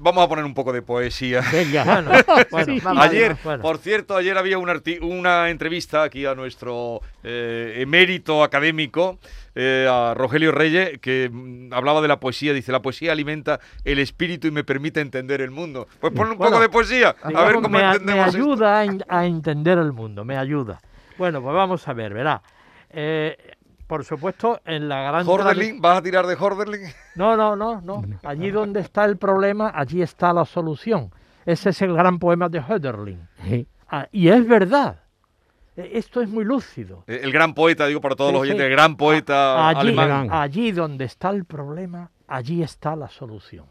Vamos 0.00 0.22
a 0.22 0.28
poner 0.28 0.44
un 0.44 0.52
poco 0.52 0.70
de 0.74 0.82
poesía. 0.82 1.40
Venga. 1.50 1.82
Bueno, 1.84 2.10
bueno, 2.50 2.74
Sí. 2.74 2.80
vamos, 2.84 3.04
Ayer, 3.06 3.36
bueno. 3.42 3.62
por 3.62 3.78
cierto, 3.78 4.16
ayer 4.16 4.36
había 4.36 4.58
una 4.58 5.48
entrevista 5.48 6.02
aquí 6.02 6.26
a 6.26 6.34
nuestro 6.34 7.00
eh, 7.24 7.76
emérito 7.78 8.42
académico, 8.44 9.18
eh, 9.54 9.88
a 9.90 10.12
Rogelio 10.12 10.52
Reyes, 10.52 10.98
que 11.00 11.30
mm, 11.32 11.72
hablaba 11.72 12.02
de 12.02 12.08
la 12.08 12.20
poesía. 12.20 12.52
Dice, 12.52 12.70
la 12.70 12.82
poesía 12.82 13.12
alimenta 13.12 13.60
el 13.82 13.98
espíritu 13.98 14.46
y 14.46 14.50
me 14.50 14.62
permite 14.62 15.00
entender 15.00 15.40
el 15.40 15.50
mundo. 15.50 15.88
Pues 16.00 16.12
pon 16.12 16.32
un 16.32 16.36
Bueno, 16.36 16.50
poco 16.52 16.60
de 16.60 16.68
poesía, 16.68 17.16
a 17.22 17.44
ver 17.44 17.54
cómo 17.54 17.70
me, 17.70 17.78
me 17.78 17.84
entendemos 17.86 18.26
esto. 18.26 18.38
ayuda 18.38 18.78
a, 18.80 18.84
en- 18.84 19.04
a 19.08 19.24
entender 19.24 19.78
el 19.78 19.94
mundo, 19.94 20.22
me 20.22 20.36
ayuda. 20.36 20.80
Bueno, 21.16 21.40
pues 21.40 21.54
vamos 21.54 21.88
a 21.88 21.94
ver, 21.94 22.12
verá. 22.12 22.42
Eh, 22.90 23.36
por 23.88 24.04
supuesto, 24.04 24.60
en 24.64 24.88
la 24.88 25.02
gran... 25.02 25.26
Horderling, 25.26 25.80
¿vas 25.80 25.98
a 25.98 26.02
tirar 26.02 26.26
de 26.28 26.34
Horderling? 26.38 26.86
No, 27.16 27.36
no, 27.36 27.56
no, 27.56 27.80
no. 27.80 28.02
Allí 28.22 28.50
donde 28.52 28.80
está 28.80 29.04
el 29.04 29.16
problema, 29.16 29.72
allí 29.74 30.02
está 30.02 30.32
la 30.32 30.44
solución. 30.44 31.10
Ese 31.44 31.70
es 31.70 31.82
el 31.82 31.94
gran 31.94 32.18
poema 32.20 32.48
de 32.48 32.60
Hölderlin. 32.60 33.26
Sí. 33.44 33.66
Ah, 33.90 34.06
y 34.12 34.28
es 34.28 34.46
verdad. 34.46 35.00
E- 35.76 35.92
Esto 35.94 36.20
es 36.20 36.28
muy 36.28 36.44
lúcido. 36.44 37.04
Eh, 37.06 37.20
El 37.22 37.32
gran 37.32 37.54
poeta, 37.54 37.86
digo 37.86 38.00
para 38.02 38.14
todos 38.14 38.30
Sí, 38.30 38.34
los 38.34 38.42
oyentes, 38.42 38.66
el 38.66 38.70
gran 38.72 38.96
poeta 38.96 39.66
allí, 39.68 39.80
alemán. 39.80 40.28
allí 40.30 40.72
donde 40.72 41.06
está 41.06 41.30
el 41.30 41.46
problema, 41.46 42.10
allí 42.26 42.62
está 42.62 42.94
la 42.94 43.08
solución. 43.08 43.64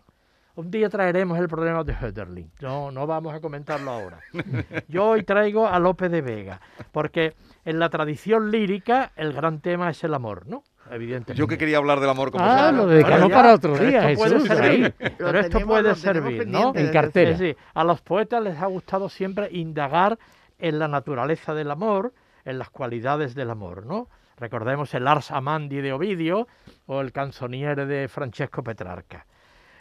Un 0.56 0.72
día 0.72 0.90
traeremos 0.90 1.38
el 1.38 1.48
problema 1.48 1.84
de 1.84 1.94
Hölderlin. 1.94 2.52
No, 2.62 2.90
no 2.90 3.06
vamos 3.06 3.32
a 3.36 3.40
comentarlo 3.40 3.92
ahora. 3.92 4.20
Yo 4.88 5.10
hoy 5.10 5.22
traigo 5.22 5.68
a 5.68 5.78
Lope 5.78 6.10
de 6.10 6.22
Vega, 6.24 6.60
porque 6.92 7.36
en 7.68 7.80
la 7.80 7.90
tradición 7.90 8.50
lírica 8.50 9.12
el 9.18 9.34
gran 9.34 9.60
tema 9.60 9.90
es 9.90 10.02
el 10.06 10.14
amor, 10.14 10.48
¿no? 10.48 10.64
Evidentemente. 10.90 11.34
Yo 11.38 11.48
que 11.48 11.58
quería 11.58 11.76
hablar 11.80 12.00
del 12.00 12.10
amor 12.10 12.32
como 12.32 12.46
Ah, 12.46 12.72
lo 12.72 12.88
dedicamos 12.88 13.30
para 13.30 13.54
otro 13.54 13.78
día, 13.78 14.10
esto 14.10 14.24
puede 14.24 14.40
Jesús. 14.40 14.48
servir. 14.48 14.96
Pero 15.18 15.38
esto 15.38 15.60
puede 15.60 15.96
servir, 15.96 16.48
¿no? 16.48 16.72
En 16.74 16.94
cartera. 16.94 17.32
Es 17.32 17.40
decir, 17.40 17.58
a 17.74 17.84
los 17.84 18.00
poetas 18.02 18.42
les 18.42 18.58
ha 18.62 18.68
gustado 18.68 19.10
siempre 19.10 19.50
indagar 19.52 20.18
en 20.60 20.80
la 20.80 20.88
naturaleza 20.88 21.54
del 21.54 21.70
amor, 21.70 22.14
en 22.46 22.58
las 22.58 22.70
cualidades 22.70 23.36
del 23.36 23.50
amor, 23.50 23.86
¿no? 23.86 24.08
Recordemos 24.38 24.94
el 24.94 25.06
Ars 25.06 25.32
Amandi 25.32 25.82
de 25.82 25.92
Ovidio 25.92 26.48
o 26.86 27.02
el 27.02 27.12
Canzoniere 27.12 27.86
de 27.86 28.08
Francesco 28.08 28.64
Petrarca. 28.64 29.26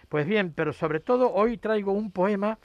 Pues 0.08 0.26
bien, 0.26 0.52
pero 0.56 0.72
sobre 0.72 0.98
todo 0.98 1.32
hoy 1.32 1.56
traigo 1.58 1.92
un 1.92 2.10
poema 2.10 2.58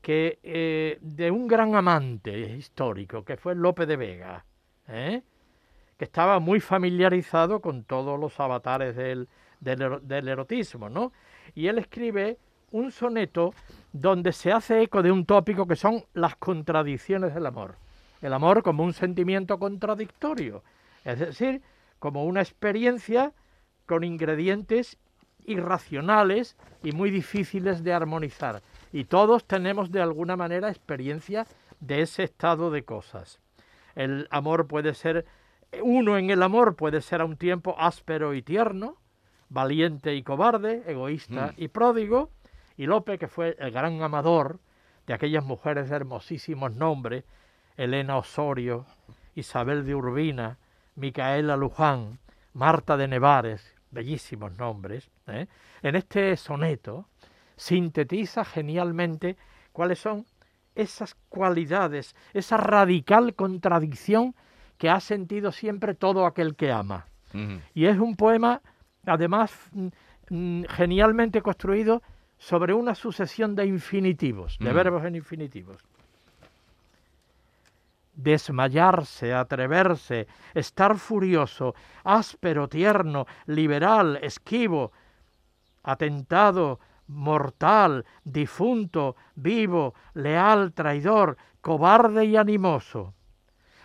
que 0.00 0.38
eh, 0.44 0.98
de 1.00 1.32
un 1.32 1.48
gran 1.48 1.74
amante 1.74 2.38
histórico, 2.38 3.24
que 3.24 3.36
fue 3.36 3.56
Lope 3.56 3.86
de 3.86 3.96
Vega, 3.96 4.44
¿eh? 4.88 5.22
que 5.98 6.04
estaba 6.04 6.38
muy 6.40 6.60
familiarizado 6.60 7.60
con 7.60 7.84
todos 7.84 8.18
los 8.18 8.38
avatares 8.40 8.96
del, 8.96 9.28
del 9.60 9.82
ero- 9.82 10.00
del 10.00 10.28
erotismo, 10.28 10.88
¿no? 10.88 11.12
Y 11.54 11.68
él 11.68 11.78
escribe 11.78 12.38
un 12.72 12.90
soneto 12.90 13.52
donde 13.92 14.32
se 14.32 14.50
hace 14.52 14.82
eco 14.82 15.02
de 15.02 15.12
un 15.12 15.26
tópico 15.26 15.66
que 15.66 15.76
son 15.76 16.04
las 16.14 16.36
contradicciones 16.36 17.34
del 17.34 17.46
amor. 17.46 17.76
El 18.22 18.32
amor 18.32 18.62
como 18.62 18.84
un 18.84 18.92
sentimiento 18.94 19.58
contradictorio, 19.58 20.62
es 21.04 21.18
decir, 21.18 21.60
como 21.98 22.24
una 22.24 22.40
experiencia 22.40 23.32
con 23.84 24.04
ingredientes 24.04 24.96
irracionales 25.44 26.56
y 26.82 26.92
muy 26.92 27.10
difíciles 27.10 27.82
de 27.84 27.92
armonizar. 27.92 28.62
Y 28.92 29.04
todos 29.04 29.44
tenemos 29.44 29.90
de 29.90 30.00
alguna 30.00 30.36
manera 30.36 30.68
experiencia 30.70 31.46
de 31.80 32.02
ese 32.02 32.22
estado 32.22 32.70
de 32.70 32.84
cosas. 32.84 33.40
El 33.94 34.28
amor 34.30 34.66
puede 34.66 34.94
ser, 34.94 35.26
uno 35.82 36.18
en 36.18 36.30
el 36.30 36.42
amor 36.42 36.76
puede 36.76 37.00
ser 37.00 37.20
a 37.20 37.24
un 37.24 37.36
tiempo 37.36 37.74
áspero 37.78 38.34
y 38.34 38.42
tierno, 38.42 38.96
valiente 39.48 40.14
y 40.14 40.22
cobarde, 40.22 40.82
egoísta 40.86 41.54
y 41.56 41.68
pródigo, 41.68 42.30
y 42.76 42.86
Lope, 42.86 43.18
que 43.18 43.28
fue 43.28 43.56
el 43.58 43.70
gran 43.70 44.02
amador 44.02 44.60
de 45.06 45.14
aquellas 45.14 45.44
mujeres 45.44 45.90
de 45.90 45.96
hermosísimos 45.96 46.74
nombres, 46.74 47.24
Elena 47.76 48.16
Osorio, 48.16 48.86
Isabel 49.34 49.84
de 49.84 49.94
Urbina, 49.94 50.58
Micaela 50.94 51.56
Luján, 51.56 52.18
Marta 52.54 52.96
de 52.96 53.08
Nevares, 53.08 53.74
bellísimos 53.90 54.56
nombres, 54.58 55.10
¿eh? 55.26 55.46
en 55.82 55.96
este 55.96 56.36
soneto 56.36 57.08
sintetiza 57.56 58.44
genialmente 58.44 59.36
cuáles 59.72 59.98
son 59.98 60.26
esas 60.74 61.16
cualidades, 61.28 62.14
esa 62.32 62.56
radical 62.56 63.34
contradicción 63.34 64.34
que 64.78 64.90
ha 64.90 65.00
sentido 65.00 65.52
siempre 65.52 65.94
todo 65.94 66.26
aquel 66.26 66.56
que 66.56 66.72
ama. 66.72 67.06
Y 67.74 67.86
es 67.86 67.98
un 67.98 68.14
poema, 68.14 68.60
además, 69.06 69.54
mm, 69.72 69.88
mm, 70.28 70.64
genialmente 70.64 71.40
construido 71.40 72.02
sobre 72.36 72.74
una 72.74 72.94
sucesión 72.94 73.54
de 73.54 73.64
infinitivos, 73.64 74.58
de 74.58 74.72
verbos 74.72 75.04
en 75.04 75.14
infinitivos. 75.14 75.80
Desmayarse, 78.14 79.32
atreverse, 79.32 80.26
estar 80.52 80.98
furioso, 80.98 81.74
áspero, 82.04 82.68
tierno, 82.68 83.26
liberal, 83.46 84.18
esquivo, 84.20 84.92
atentado, 85.84 86.80
mortal, 87.06 88.04
difunto, 88.24 89.16
vivo, 89.34 89.94
leal, 90.14 90.72
traidor, 90.72 91.36
cobarde 91.60 92.24
y 92.24 92.36
animoso. 92.36 93.14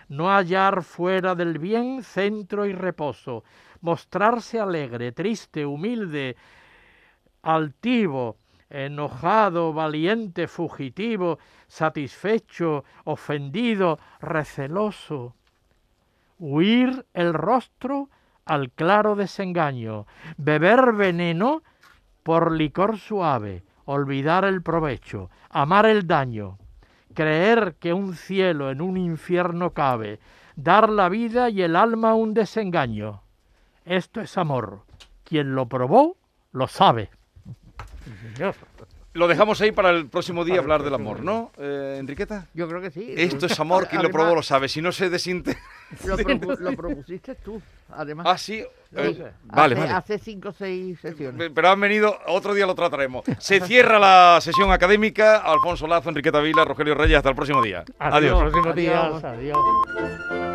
No 0.09 0.29
hallar 0.29 0.83
fuera 0.83 1.35
del 1.35 1.59
bien 1.59 2.03
centro 2.03 2.65
y 2.65 2.73
reposo, 2.73 3.43
mostrarse 3.81 4.59
alegre, 4.59 5.11
triste, 5.11 5.65
humilde, 5.65 6.37
altivo, 7.41 8.37
enojado, 8.69 9.73
valiente, 9.73 10.47
fugitivo, 10.47 11.39
satisfecho, 11.67 12.83
ofendido, 13.03 13.99
receloso. 14.19 15.35
Huir 16.39 17.05
el 17.13 17.33
rostro 17.33 18.09
al 18.45 18.71
claro 18.71 19.15
desengaño, 19.15 20.05
beber 20.37 20.93
veneno 20.93 21.63
por 22.27 22.51
licor 22.51 22.99
suave, 22.99 23.63
olvidar 23.85 24.43
el 24.43 24.61
provecho, 24.61 25.29
amar 25.49 25.85
el 25.85 26.07
daño, 26.07 26.57
creer 27.13 27.77
que 27.79 27.93
un 27.93 28.15
cielo 28.15 28.69
en 28.69 28.81
un 28.81 28.97
infierno 28.97 29.71
cabe, 29.71 30.19
dar 30.57 30.89
la 30.89 31.07
vida 31.07 31.49
y 31.49 31.61
el 31.61 31.77
alma 31.77 32.15
un 32.15 32.33
desengaño. 32.33 33.21
Esto 33.85 34.19
es 34.19 34.37
amor. 34.37 34.81
Quien 35.23 35.55
lo 35.55 35.69
probó, 35.69 36.17
lo 36.51 36.67
sabe. 36.67 37.11
Señor. 38.35 38.55
Lo 39.13 39.29
dejamos 39.29 39.61
ahí 39.61 39.71
para 39.71 39.91
el 39.91 40.07
próximo 40.07 40.43
día 40.43 40.59
hablar 40.59 40.83
del 40.83 40.95
amor, 40.95 41.23
¿no, 41.23 41.53
eh, 41.57 41.95
Enriqueta? 41.97 42.49
Yo 42.53 42.67
creo 42.67 42.81
que 42.81 42.91
sí. 42.91 43.13
Esto 43.15 43.45
es 43.45 43.57
amor, 43.57 43.87
quien 43.87 44.03
lo 44.03 44.11
probó 44.11 44.35
lo 44.35 44.43
sabe. 44.43 44.67
Si 44.67 44.81
no 44.81 44.91
se 44.91 45.09
desinte... 45.09 45.57
Lo, 46.05 46.17
propu- 46.17 46.57
lo 46.59 46.73
propusiste 46.75 47.35
tú, 47.35 47.61
además. 47.91 48.25
Ah, 48.29 48.37
sí. 48.37 48.55
eh, 48.59 48.67
vale, 48.91 49.75
hace, 49.75 49.81
vale. 49.81 49.91
Hace 49.93 50.19
cinco 50.19 50.49
o 50.49 50.51
seis 50.51 50.99
sesiones. 50.99 51.49
Pero 51.53 51.69
han 51.69 51.79
venido, 51.79 52.17
otro 52.27 52.53
día 52.53 52.65
lo 52.65 52.75
trataremos. 52.75 53.23
Se 53.39 53.59
cierra 53.61 53.97
la 53.99 54.39
sesión 54.41 54.71
académica. 54.71 55.37
Alfonso 55.37 55.87
Lazo, 55.87 56.09
Enriqueta 56.09 56.39
Vila, 56.41 56.65
Rogelio 56.65 56.93
Reyes, 56.95 57.17
hasta 57.17 57.29
el 57.29 57.35
próximo 57.35 57.61
día. 57.61 57.85
Adiós. 57.99 58.41
los 58.41 58.51
próximos 58.51 58.75
días. 58.75 59.23
Adiós. 59.23 59.23
Adiós. 59.23 60.46